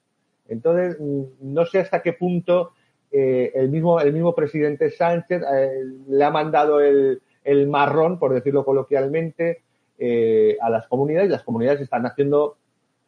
[0.49, 2.73] Entonces, mm, no sé hasta qué punto
[3.11, 7.21] eh, el, mismo, el mismo presidente Sánchez eh, le ha mandado el,
[7.67, 9.63] marrón, por decirlo coloquialmente,
[9.99, 11.31] eh, a las comunidades.
[11.31, 12.59] Las comunidades están haciendo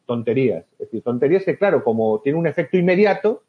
[0.06, 0.64] tonterías.
[0.72, 3.42] Es decir, tonterías que, claro, como tiene un efecto inmediato,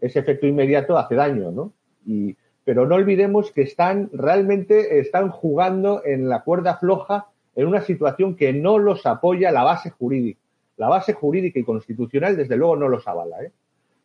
[0.00, 1.72] ese efecto inmediato hace daño, ¿no?
[2.06, 7.26] Y, pero no olvidemos que están realmente están jugando en la cuerda floja
[7.56, 10.38] en una situación que no los apoya la base jurídica.
[10.76, 13.38] La base jurídica y constitucional, desde luego, no los avala.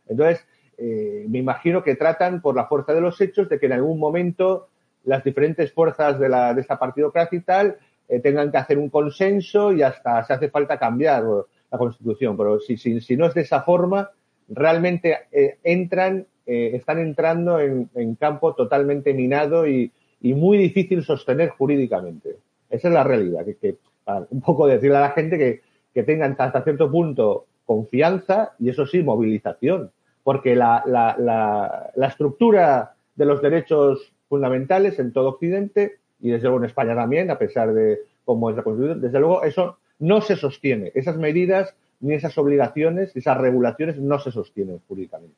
[0.07, 0.43] Entonces,
[0.77, 3.99] eh, me imagino que tratan por la fuerza de los hechos de que en algún
[3.99, 4.67] momento
[5.03, 8.89] las diferentes fuerzas de, la, de esta partidocracia y tal eh, tengan que hacer un
[8.89, 12.37] consenso y hasta se hace falta cambiar la constitución.
[12.37, 14.11] Pero si, si, si no es de esa forma,
[14.49, 15.17] realmente
[15.63, 22.37] entran eh, están entrando en, campo totalmente minado y, muy difícil sostener jurídicamente.
[22.69, 25.61] Esa es la realidad, que, para un poco decirle a la gente que,
[25.93, 29.91] que tengan hasta cierto punto confianza y eso sí, movilización,
[30.23, 31.15] porque la, la,
[31.95, 37.29] la, estructura de los derechos fundamentales en todo Occidente y desde luego en España también,
[37.29, 40.91] a pesar de cómo es la Constitución, desde luego eso no se sostiene.
[40.95, 45.35] Esas medidas ni esas obligaciones, esas regulaciones no se sostienen jurídicamente.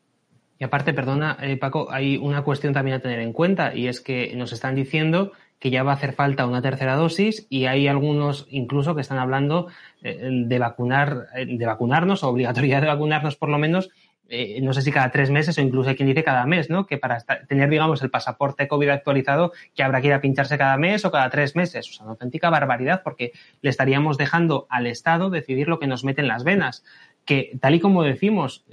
[0.57, 3.99] Y aparte, perdona, eh, Paco, hay una cuestión también a tener en cuenta y es
[3.99, 7.87] que nos están diciendo que ya va a hacer falta una tercera dosis y hay
[7.87, 9.67] algunos incluso que están hablando
[10.01, 13.89] eh, de vacunar, eh, de vacunarnos, o obligatoriedad de vacunarnos por lo menos,
[14.27, 16.87] eh, no sé si cada tres meses o incluso hay quien dice cada mes, ¿no?
[16.87, 20.77] Que para tener, digamos, el pasaporte COVID actualizado, que habrá que ir a pincharse cada
[20.77, 21.89] mes o cada tres meses.
[21.89, 26.03] O sea, una auténtica barbaridad porque le estaríamos dejando al Estado decidir lo que nos
[26.03, 26.83] mete en las venas.
[27.23, 28.65] Que tal y como decimos,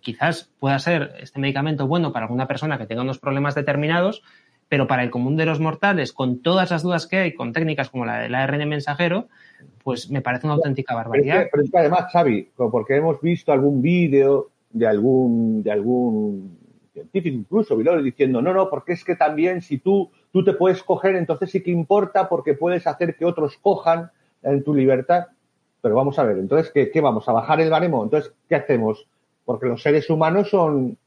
[0.00, 4.22] quizás pueda ser este medicamento bueno para alguna persona que tenga unos problemas determinados,
[4.68, 7.90] pero para el común de los mortales, con todas las dudas que hay, con técnicas
[7.90, 9.28] como la del ARN mensajero,
[9.82, 11.48] pues me parece una auténtica barbaridad.
[11.50, 16.58] Pero es que, además, Xavi, porque hemos visto algún vídeo de algún, de algún
[16.92, 21.16] científico incluso, diciendo, no, no, porque es que también si tú, tú te puedes coger,
[21.16, 24.10] entonces sí que importa porque puedes hacer que otros cojan
[24.42, 25.26] en tu libertad.
[25.82, 27.28] Pero vamos a ver, entonces, ¿qué, qué vamos?
[27.28, 28.04] ¿A bajar el baremo?
[28.04, 29.06] Entonces, ¿qué hacemos?
[29.44, 30.98] Porque los seres humanos son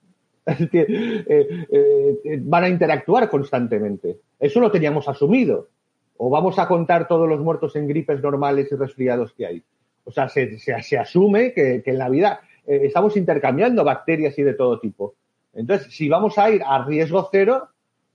[0.45, 4.20] Eh, eh, van a interactuar constantemente.
[4.39, 5.70] Eso lo teníamos asumido.
[6.18, 9.64] O vamos a contar todos los muertos en gripes normales y resfriados que hay.
[10.03, 14.53] O sea, se, se, asume que, en la vida eh, estamos intercambiando bacterias y de
[14.53, 15.16] todo tipo.
[15.53, 17.70] Entonces, si vamos a ir a riesgo cero,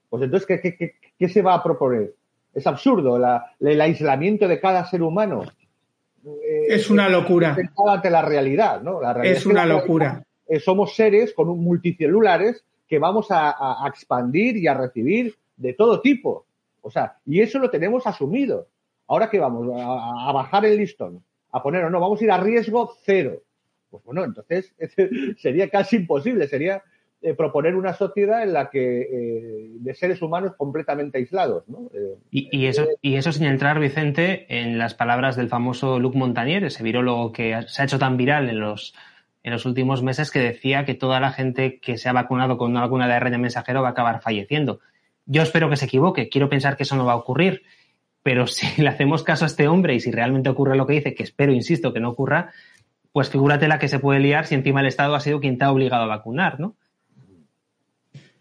[0.09, 2.15] pues entonces, ¿qué, qué, se va a proponer?
[2.55, 3.19] Es absurdo.
[3.61, 5.45] el aislamiento de cada ser humano.
[6.69, 7.57] es una locura.
[7.87, 9.01] Ante la realidad, ¿no?
[9.01, 10.25] La realidad es una locura.
[10.49, 16.01] Eh, somos seres con un multicelulares que vamos a, expandir y a recibir de todo
[16.01, 16.47] tipo.
[16.81, 18.67] O sea, y eso lo tenemos asumido.
[19.07, 21.23] Ahora que vamos a, bajar el listón,
[21.53, 23.43] a poner o no, vamos a ir a riesgo cero.
[23.91, 24.75] Pues bueno, entonces
[25.39, 26.83] sería casi imposible, sería
[27.21, 31.69] eh, proponer una sociedad en la que eh, de seres humanos completamente aislados.
[31.69, 31.91] ¿no?
[32.31, 36.83] y, eso, y eso sin entrar, Vicente, en las palabras del famoso Luc Montagnier, ese
[36.83, 38.95] virólogo que se ha hecho tan viral en los
[39.43, 42.71] en los últimos meses que decía que toda la gente que se ha vacunado con
[42.71, 44.81] una vacuna de ARN mensajero va a acabar falleciendo.
[45.27, 47.63] Yo espero que se equivoque, quiero pensar que eso no va a ocurrir,
[48.23, 51.15] pero si le hacemos caso a este hombre y si realmente ocurre lo que dice,
[51.15, 52.53] que espero, insisto, que no ocurra,
[53.13, 55.65] pues figúrate la que se puede liar si encima el Estado ha sido quien te
[55.65, 56.77] ha obligado a vacunar, ¿no?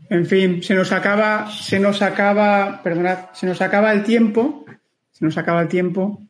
[0.10, 4.66] En fin, se nos acaba, se nos acaba, perdonad, se nos acaba el tiempo,
[5.12, 6.22] se nos acaba el tiempo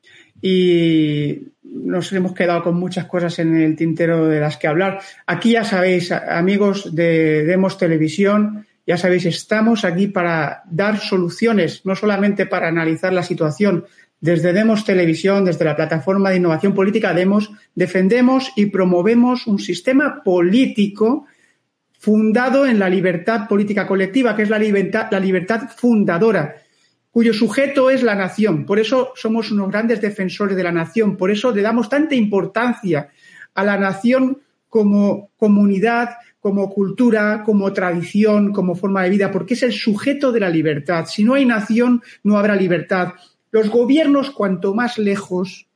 [0.41, 4.99] y nos hemos quedado con muchas cosas en el tintero de las que hablar.
[5.27, 11.95] Aquí ya sabéis, amigos de Demos Televisión, ya sabéis, estamos aquí para dar soluciones, no
[11.95, 13.85] solamente para analizar la situación.
[14.19, 20.23] Desde Demos Televisión, desde la plataforma de innovación política Demos, defendemos y promovemos un sistema
[20.23, 21.25] político
[21.99, 26.55] fundado en la libertad política colectiva, que es la libertad, la libertad fundadora
[27.17, 28.63] cuyo sujeto es la nación.
[28.63, 33.09] Por eso somos unos grandes defensores de la nación, por eso le damos tanta importancia
[33.55, 34.37] a la nación
[34.69, 40.41] como comunidad, como cultura, como tradición, como forma de vida, porque es el sujeto de
[40.41, 41.07] la libertad.
[41.07, 43.13] Si no hay nación, no habrá libertad.
[43.51, 45.67] Los gobiernos, cuanto más lejos,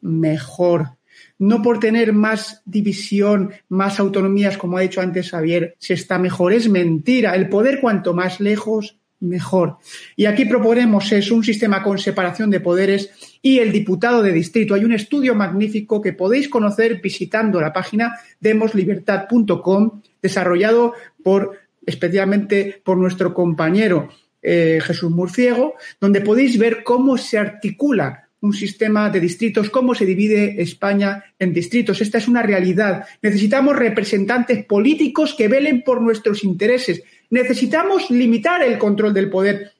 [0.00, 0.96] mejor.
[1.38, 6.52] No por tener más división, más autonomías, como ha dicho antes Javier, se está mejor.
[6.52, 7.34] Es mentira.
[7.34, 9.78] El poder, cuanto más lejos, mejor.
[10.16, 13.10] Y aquí proponemos es un sistema con separación de poderes
[13.40, 14.74] y el diputado de distrito.
[14.74, 22.96] Hay un estudio magnífico que podéis conocer visitando la página demoslibertad.com, desarrollado por especialmente por
[22.96, 24.08] nuestro compañero
[24.42, 30.04] eh, Jesús Murciego, donde podéis ver cómo se articula un sistema de distritos, cómo se
[30.04, 32.00] divide España en distritos.
[32.00, 33.06] Esta es una realidad.
[33.22, 39.72] Necesitamos representantes políticos que velen por nuestros intereses, necesitamos limitar el control del poder,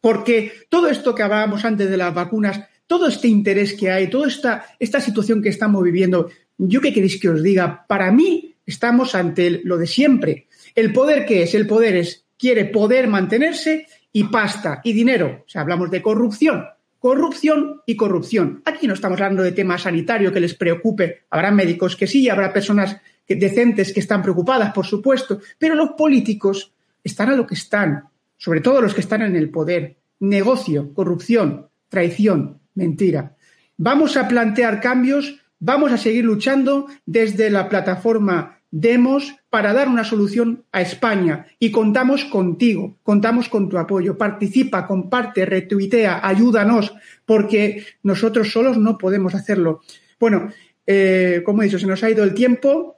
[0.00, 4.28] porque todo esto que hablábamos antes de las vacunas, todo este interés que hay, toda
[4.28, 9.16] esta, esta situación que estamos viviendo, yo qué queréis que os diga, para mí estamos
[9.16, 10.46] ante lo de siempre.
[10.76, 13.86] El poder que es, el poder es, quiere poder mantenerse
[14.16, 15.42] y pasta y dinero.
[15.44, 16.64] O sea, hablamos de corrupción,
[16.98, 18.62] corrupción y corrupción.
[18.64, 21.24] Aquí no estamos hablando de tema sanitario que les preocupe.
[21.28, 22.96] Habrá médicos que sí, habrá personas
[23.28, 26.72] decentes que están preocupadas, por supuesto, pero los políticos
[27.04, 28.04] están a lo que están,
[28.38, 29.96] sobre todo los que están en el poder.
[30.20, 33.36] Negocio, corrupción, traición, mentira.
[33.76, 40.04] Vamos a plantear cambios, vamos a seguir luchando desde la plataforma Demos para dar una
[40.04, 44.18] solución a España y contamos contigo, contamos con tu apoyo.
[44.18, 46.94] Participa, comparte, retuitea, ayúdanos,
[47.24, 49.80] porque nosotros solos no podemos hacerlo.
[50.18, 50.50] Bueno,
[50.86, 52.96] eh, como he dicho, se nos ha ido el tiempo.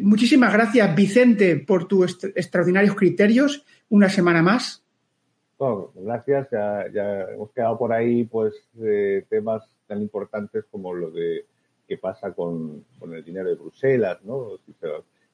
[0.00, 3.64] Muchísimas gracias, Vicente, por tus extraordinarios criterios.
[3.88, 4.84] Una semana más.
[5.94, 6.48] gracias.
[6.50, 8.54] Ya, hemos quedado por ahí, pues,
[9.28, 11.46] temas tan importantes como lo de
[11.86, 14.58] qué pasa con, el dinero de Bruselas, ¿no?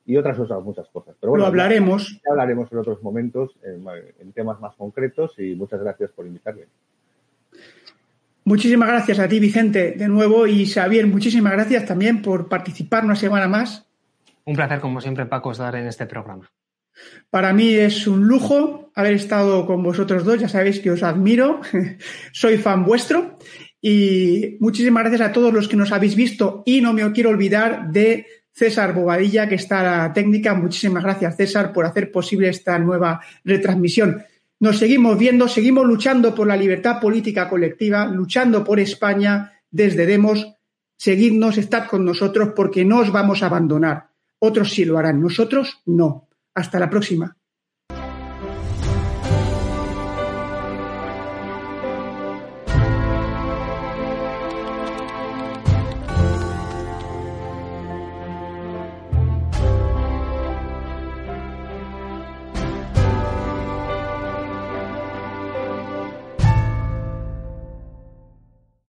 [0.05, 1.14] Y otras cosas, muchas cosas.
[1.20, 2.20] Pero bueno, lo hablaremos.
[2.24, 6.62] Ya, hablaremos en otros momentos, en, temas más concretos, y muchas gracias por invitarme.
[8.44, 13.14] Muchísimas gracias a ti, Vicente, de nuevo, y Xavier, muchísimas gracias también por participar una
[13.14, 13.86] semana más.
[14.44, 16.50] Un placer, como siempre, Paco, estar en este programa.
[17.30, 21.61] Para mí es un lujo haber estado con vosotros dos, ya sabéis que os admiro,
[22.32, 23.38] soy fan vuestro
[23.84, 27.90] y muchísimas gracias a todos los que nos habéis visto y no me quiero olvidar
[27.90, 30.54] de César Bobadilla, que está a la técnica.
[30.54, 34.22] Muchísimas gracias, César, por hacer posible esta nueva retransmisión.
[34.60, 40.46] Nos seguimos viendo, seguimos luchando por la libertad política colectiva, luchando por España desde Demos.
[40.96, 44.10] Seguidnos, estad con nosotros porque no os vamos a abandonar.
[44.38, 46.28] Otros sí lo harán, nosotros no.
[46.54, 47.36] Hasta la próxima.